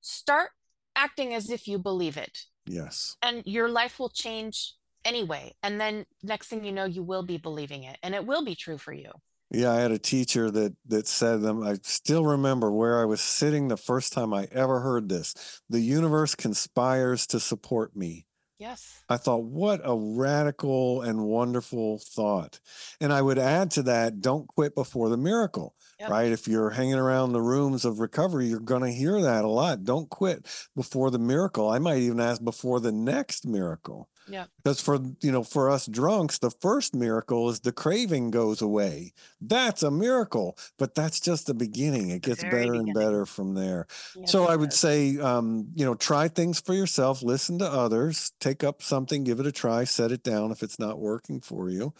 start 0.00 0.50
acting 0.96 1.34
as 1.34 1.50
if 1.50 1.68
you 1.68 1.78
believe 1.78 2.16
it. 2.16 2.40
Yes. 2.66 3.16
And 3.22 3.42
your 3.46 3.68
life 3.68 3.98
will 3.98 4.10
change 4.10 4.74
anyway. 5.04 5.54
And 5.62 5.80
then 5.80 6.06
next 6.22 6.48
thing 6.48 6.64
you 6.64 6.72
know, 6.72 6.84
you 6.84 7.02
will 7.02 7.22
be 7.22 7.38
believing 7.38 7.84
it 7.84 7.98
and 8.02 8.14
it 8.14 8.26
will 8.26 8.44
be 8.44 8.54
true 8.54 8.78
for 8.78 8.92
you. 8.92 9.10
Yeah, 9.50 9.72
I 9.72 9.80
had 9.80 9.92
a 9.92 9.98
teacher 9.98 10.50
that 10.50 10.76
that 10.88 11.06
said 11.06 11.40
them. 11.40 11.62
I 11.62 11.78
still 11.82 12.24
remember 12.24 12.70
where 12.70 13.00
I 13.00 13.06
was 13.06 13.22
sitting 13.22 13.68
the 13.68 13.78
first 13.78 14.12
time 14.12 14.34
I 14.34 14.46
ever 14.52 14.80
heard 14.80 15.08
this. 15.08 15.62
The 15.70 15.80
universe 15.80 16.34
conspires 16.34 17.26
to 17.28 17.40
support 17.40 17.96
me. 17.96 18.26
Yes. 18.58 19.04
I 19.08 19.16
thought, 19.16 19.44
what 19.44 19.80
a 19.84 19.96
radical 19.96 21.02
and 21.02 21.24
wonderful 21.24 21.98
thought. 21.98 22.58
And 23.00 23.12
I 23.12 23.22
would 23.22 23.38
add 23.38 23.70
to 23.72 23.82
that, 23.84 24.20
don't 24.20 24.48
quit 24.48 24.74
before 24.74 25.08
the 25.08 25.16
miracle, 25.16 25.74
yep. 26.00 26.10
right? 26.10 26.32
If 26.32 26.48
you're 26.48 26.70
hanging 26.70 26.94
around 26.94 27.32
the 27.32 27.40
rooms 27.40 27.84
of 27.84 28.00
recovery, 28.00 28.46
you're 28.46 28.58
going 28.58 28.82
to 28.82 28.90
hear 28.90 29.22
that 29.22 29.44
a 29.44 29.48
lot. 29.48 29.84
Don't 29.84 30.10
quit 30.10 30.44
before 30.74 31.12
the 31.12 31.20
miracle. 31.20 31.70
I 31.70 31.78
might 31.78 31.98
even 31.98 32.18
ask 32.18 32.42
before 32.42 32.80
the 32.80 32.92
next 32.92 33.46
miracle. 33.46 34.08
Yeah. 34.28 34.44
Because 34.62 34.80
for 34.80 34.98
you 35.20 35.32
know, 35.32 35.42
for 35.42 35.70
us 35.70 35.86
drunks, 35.86 36.38
the 36.38 36.50
first 36.50 36.94
miracle 36.94 37.48
is 37.48 37.60
the 37.60 37.72
craving 37.72 38.30
goes 38.30 38.60
away. 38.60 39.12
That's 39.40 39.82
a 39.82 39.90
miracle, 39.90 40.56
but 40.78 40.94
that's 40.94 41.20
just 41.20 41.46
the 41.46 41.54
beginning. 41.54 42.10
It 42.10 42.22
gets 42.22 42.42
better 42.42 42.58
beginning. 42.58 42.80
and 42.88 42.94
better 42.94 43.26
from 43.26 43.54
there. 43.54 43.86
Yeah, 44.14 44.26
so 44.26 44.46
I 44.46 44.56
would 44.56 44.72
say, 44.72 45.18
um, 45.18 45.68
you 45.74 45.84
know, 45.84 45.94
try 45.94 46.28
things 46.28 46.60
for 46.60 46.74
yourself. 46.74 47.22
Listen 47.22 47.58
to 47.58 47.66
others. 47.66 48.32
Take 48.40 48.64
up 48.64 48.82
something, 48.82 49.24
give 49.24 49.40
it 49.40 49.46
a 49.46 49.52
try, 49.52 49.84
set 49.84 50.12
it 50.12 50.22
down 50.22 50.50
if 50.50 50.62
it's 50.62 50.78
not 50.78 50.98
working 50.98 51.40
for 51.40 51.70
you, 51.70 51.94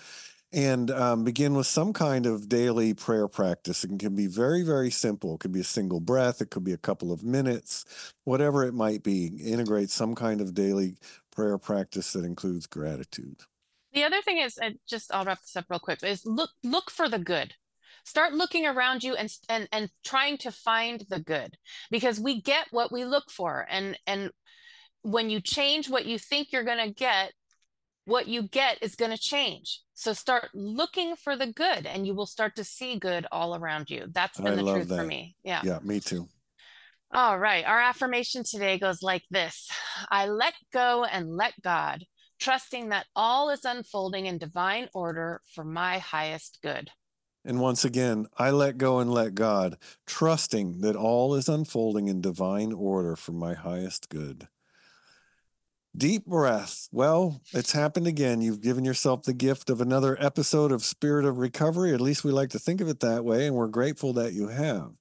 and 0.53 0.91
um, 0.91 1.25
begin 1.25 1.55
with 1.55 1.67
some 1.67 1.93
kind 1.93 2.27
of 2.27 2.49
daily 2.49 2.95
prayer 2.95 3.29
practice. 3.29 3.85
It 3.85 3.99
can 3.99 4.15
be 4.15 4.27
very, 4.27 4.63
very 4.63 4.91
simple. 4.91 5.35
It 5.35 5.41
could 5.41 5.53
be 5.53 5.61
a 5.61 5.65
single 5.65 6.01
breath. 6.01 6.41
It 6.41 6.51
could 6.51 6.65
be 6.65 6.73
a 6.73 6.79
couple 6.79 7.13
of 7.13 7.23
minutes, 7.23 7.85
whatever 8.25 8.65
it 8.65 8.75
might 8.75 9.03
be. 9.03 9.27
Integrate 9.27 9.91
some 9.91 10.15
kind 10.15 10.41
of 10.41 10.55
daily 10.55 10.97
prayer 11.39 11.57
practice 11.57 12.15
that 12.15 12.25
includes 12.25 12.67
gratitude. 12.67 13.43
The 13.93 14.03
other 14.03 14.21
thing 14.23 14.39
is, 14.39 14.59
and 14.59 14.75
just 14.89 15.15
I'll 15.15 15.25
wrap 15.25 15.41
this 15.41 15.55
up 15.55 15.67
real 15.71 15.79
quick, 15.79 16.03
is 16.03 16.27
look 16.27 16.51
look 16.65 16.91
for 16.91 17.09
the 17.09 17.21
good. 17.21 17.55
Start 18.05 18.33
looking 18.33 18.67
around 18.67 19.05
you 19.05 19.15
and 19.15 19.33
and 19.49 19.69
and 19.71 19.89
trying 20.05 20.39
to 20.39 20.51
find 20.51 21.05
the 21.09 21.21
good 21.21 21.57
because 21.93 22.19
we 22.19 22.43
get 22.43 22.67
what 22.73 22.91
we 22.91 23.05
look 23.05 23.31
for, 23.31 23.65
and 23.71 23.97
and 24.09 24.33
when 25.03 25.31
you 25.31 25.41
change 25.41 25.89
what 25.89 26.07
you 26.07 26.19
think 26.19 26.49
you're 26.51 26.65
going 26.65 26.85
to 26.85 26.93
get, 26.93 27.33
what 28.05 28.27
you 28.27 28.43
get 28.43 28.83
is 28.83 28.97
going 28.97 29.13
to 29.13 29.19
change. 29.19 29.83
So 29.95 30.13
start 30.15 30.49
looking 30.55 31.15
for 31.15 31.37
the 31.37 31.53
good, 31.53 31.87
and 31.87 32.05
you 32.05 32.15
will 32.17 32.27
start 32.27 32.57
to 32.57 32.65
see 32.65 32.99
good 32.99 33.27
all 33.31 33.55
around 33.55 33.91
you. 33.91 34.07
That's 34.11 34.41
been 34.41 34.59
I 34.59 34.63
the 34.63 34.73
truth 34.73 34.89
that. 34.89 34.99
for 34.99 35.07
me. 35.07 35.37
Yeah. 35.45 35.63
Yeah, 35.65 35.79
me 35.85 36.01
too. 36.01 36.29
All 37.13 37.39
right. 37.39 37.65
Our 37.65 37.81
affirmation 37.81 38.45
today 38.45 38.79
goes 38.79 39.03
like 39.03 39.23
this 39.31 39.69
I 40.11 40.27
let 40.27 40.55
go 40.73 41.05
and 41.05 41.37
let 41.37 41.55
God, 41.63 42.05
trusting 42.39 42.91
that 42.91 43.07
all 43.17 43.51
is 43.51 43.65
unfolding 43.65 44.27
in 44.27 44.39
divine 44.39 44.89
order 44.93 45.41
for 45.55 45.65
my 45.65 45.99
highest 45.99 46.59
good. 46.63 46.91
And 47.45 47.61
once 47.61 47.83
again, 47.85 48.27
I 48.37 48.51
let 48.51 48.77
go 48.77 48.99
and 48.99 49.11
let 49.11 49.35
God, 49.35 49.79
trusting 50.07 50.81
that 50.81 50.97
all 50.97 51.35
is 51.35 51.49
unfolding 51.49 52.09
in 52.09 52.21
divine 52.21 52.73
order 52.73 53.17
for 53.17 53.33
my 53.33 53.55
highest 53.55 54.11
good. 54.11 54.49
Deep 55.97 56.27
breath. 56.27 56.89
Well, 56.93 57.41
it's 57.55 57.73
happened 57.73 58.07
again. 58.07 58.43
You've 58.43 58.61
given 58.61 58.85
yourself 58.85 59.23
the 59.23 59.33
gift 59.33 59.71
of 59.71 59.81
another 59.81 60.17
episode 60.21 60.73
of 60.73 60.85
Spirit 60.85 61.25
of 61.25 61.39
Recovery. 61.39 61.95
At 61.95 62.03
least 62.03 62.23
we 62.23 62.33
like 62.33 62.51
to 62.51 62.59
think 62.59 62.83
of 62.83 62.89
it 62.89 63.01
that 63.01 63.25
way, 63.25 63.47
and 63.47 63.57
we're 63.57 63.69
grateful 63.69 64.13
that 64.13 64.35
you 64.35 64.49
have. 64.49 64.93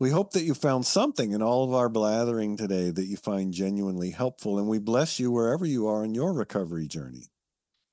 We 0.00 0.10
hope 0.10 0.30
that 0.32 0.44
you 0.44 0.54
found 0.54 0.86
something 0.86 1.32
in 1.32 1.42
all 1.42 1.64
of 1.64 1.74
our 1.74 1.88
blathering 1.88 2.56
today 2.56 2.90
that 2.90 3.06
you 3.06 3.16
find 3.16 3.52
genuinely 3.52 4.10
helpful, 4.10 4.56
and 4.56 4.68
we 4.68 4.78
bless 4.78 5.18
you 5.18 5.32
wherever 5.32 5.66
you 5.66 5.88
are 5.88 6.04
in 6.04 6.14
your 6.14 6.32
recovery 6.32 6.86
journey. 6.86 7.24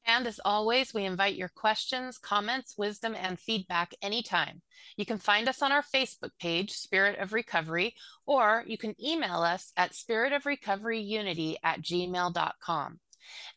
And 0.06 0.28
as 0.28 0.40
always, 0.46 0.94
we 0.94 1.04
invite 1.04 1.36
your 1.36 1.50
questions, 1.50 2.20
comments, 2.20 2.76
wisdom, 2.78 3.16
and 3.16 3.40
feedback 3.40 3.96
anytime. 4.04 4.62
You 4.98 5.06
can 5.08 5.18
find 5.18 5.50
us 5.50 5.64
on 5.64 5.72
our 5.72 5.82
Facebook 5.82 6.30
page, 6.40 6.74
Spirit 6.74 7.18
of 7.18 7.34
Recovery, 7.34 7.96
or 8.28 8.64
you 8.68 8.78
can 8.78 8.94
email 9.04 9.42
us 9.42 9.72
at 9.76 9.94
spiritofrecoveryunity 9.94 11.56
at 11.64 11.82
gmail.com. 11.82 13.00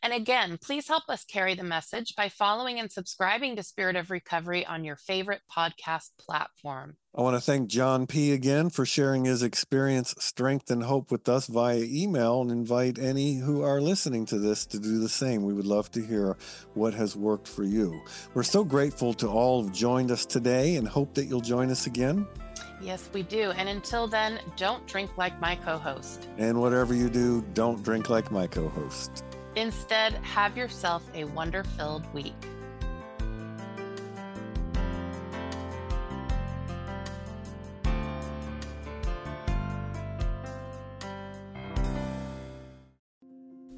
And 0.01 0.13
again, 0.13 0.57
please 0.61 0.87
help 0.87 1.03
us 1.09 1.25
carry 1.25 1.55
the 1.55 1.63
message 1.63 2.15
by 2.15 2.29
following 2.29 2.79
and 2.79 2.91
subscribing 2.91 3.55
to 3.55 3.63
Spirit 3.63 3.95
of 3.95 4.11
Recovery 4.11 4.65
on 4.65 4.83
your 4.83 4.95
favorite 4.95 5.41
podcast 5.55 6.11
platform. 6.19 6.95
I 7.15 7.21
want 7.21 7.35
to 7.35 7.41
thank 7.41 7.69
John 7.69 8.05
P. 8.05 8.31
again 8.33 8.69
for 8.69 8.85
sharing 8.85 9.25
his 9.25 9.41
experience, 9.41 10.13
strength, 10.19 10.69
and 10.69 10.83
hope 10.83 11.11
with 11.11 11.27
us 11.27 11.47
via 11.47 11.81
email 11.81 12.41
and 12.41 12.51
invite 12.51 12.99
any 12.99 13.37
who 13.37 13.63
are 13.63 13.81
listening 13.81 14.25
to 14.27 14.37
this 14.37 14.65
to 14.67 14.79
do 14.79 14.99
the 14.99 15.09
same. 15.09 15.43
We 15.43 15.53
would 15.53 15.65
love 15.65 15.89
to 15.91 16.05
hear 16.05 16.37
what 16.75 16.93
has 16.93 17.15
worked 17.15 17.47
for 17.47 17.63
you. 17.63 18.01
We're 18.35 18.43
so 18.43 18.63
grateful 18.63 19.13
to 19.15 19.27
all 19.27 19.63
who've 19.63 19.73
joined 19.73 20.11
us 20.11 20.25
today 20.25 20.75
and 20.75 20.87
hope 20.87 21.15
that 21.15 21.25
you'll 21.25 21.41
join 21.41 21.71
us 21.71 21.87
again. 21.87 22.27
Yes, 22.81 23.09
we 23.13 23.23
do. 23.23 23.51
And 23.51 23.67
until 23.67 24.07
then, 24.07 24.39
don't 24.55 24.85
drink 24.87 25.17
like 25.17 25.39
my 25.41 25.55
co 25.55 25.77
host. 25.77 26.27
And 26.37 26.61
whatever 26.61 26.93
you 26.93 27.09
do, 27.09 27.43
don't 27.53 27.83
drink 27.83 28.09
like 28.09 28.31
my 28.31 28.47
co 28.47 28.69
host. 28.69 29.23
Instead, 29.59 30.13
have 30.13 30.55
yourself 30.55 31.03
a 31.13 31.25
wonder 31.25 31.65
filled 31.65 32.05
week. 32.13 32.33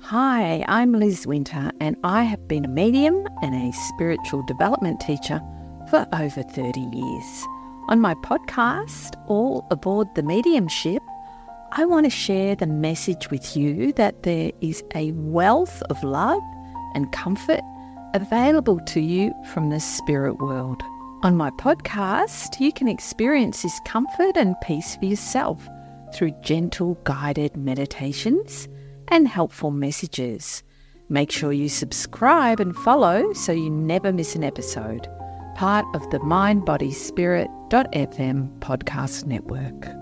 Hi, 0.02 0.64
I'm 0.68 0.92
Liz 0.94 1.26
Winter, 1.26 1.72
and 1.80 1.96
I 2.04 2.26
have 2.26 2.48
been 2.48 2.66
a 2.66 2.68
medium 2.68 3.28
and 3.42 3.56
a 3.56 3.76
spiritual 3.88 4.44
development 4.46 5.00
teacher 5.00 5.42
for 5.90 6.06
over 6.14 6.44
30 6.44 6.80
years. 6.80 7.46
On 7.88 8.00
my 8.00 8.14
podcast, 8.24 9.16
All 9.28 9.66
Aboard 9.72 10.14
the 10.14 10.22
Mediumship, 10.22 11.02
I 11.74 11.86
want 11.86 12.06
to 12.06 12.10
share 12.10 12.54
the 12.54 12.68
message 12.68 13.30
with 13.32 13.56
you 13.56 13.94
that 13.94 14.24
there 14.24 14.52
is 14.60 14.84
a 14.94 15.14
wealth 15.14 15.82
of 15.84 16.04
love 16.04 16.42
and 16.96 17.10
comfort 17.14 17.62
available 18.14 18.82
to 18.88 19.00
you 19.00 19.34
from 19.54 19.70
the 19.70 19.80
spirit 19.80 20.40
world. 20.40 20.84
On 21.24 21.38
my 21.38 21.50
podcast, 21.52 22.60
you 22.60 22.74
can 22.74 22.90
experience 22.90 23.62
this 23.62 23.80
comfort 23.86 24.36
and 24.36 24.60
peace 24.62 24.98
for 24.98 25.06
yourself 25.06 25.66
through 26.14 26.34
gentle 26.42 26.96
guided 27.06 27.56
meditations 27.56 28.68
and 29.08 29.30
helpful 29.30 29.72
messages. 29.72 30.64
Make 31.08 31.32
sure 31.32 31.54
you 31.54 31.70
subscribe 31.70 32.60
and 32.60 32.76
follow 32.76 33.32
so 33.32 33.54
you 33.54 33.70
never 33.70 34.12
miss 34.12 34.36
an 34.36 34.44
episode. 34.44 35.08
Part 35.56 35.86
of 35.94 36.10
the 36.10 36.20
Mind 36.20 36.66
Body 36.66 36.92
Spirit.fm 36.92 38.60
podcast 38.60 39.26
network. 39.26 40.01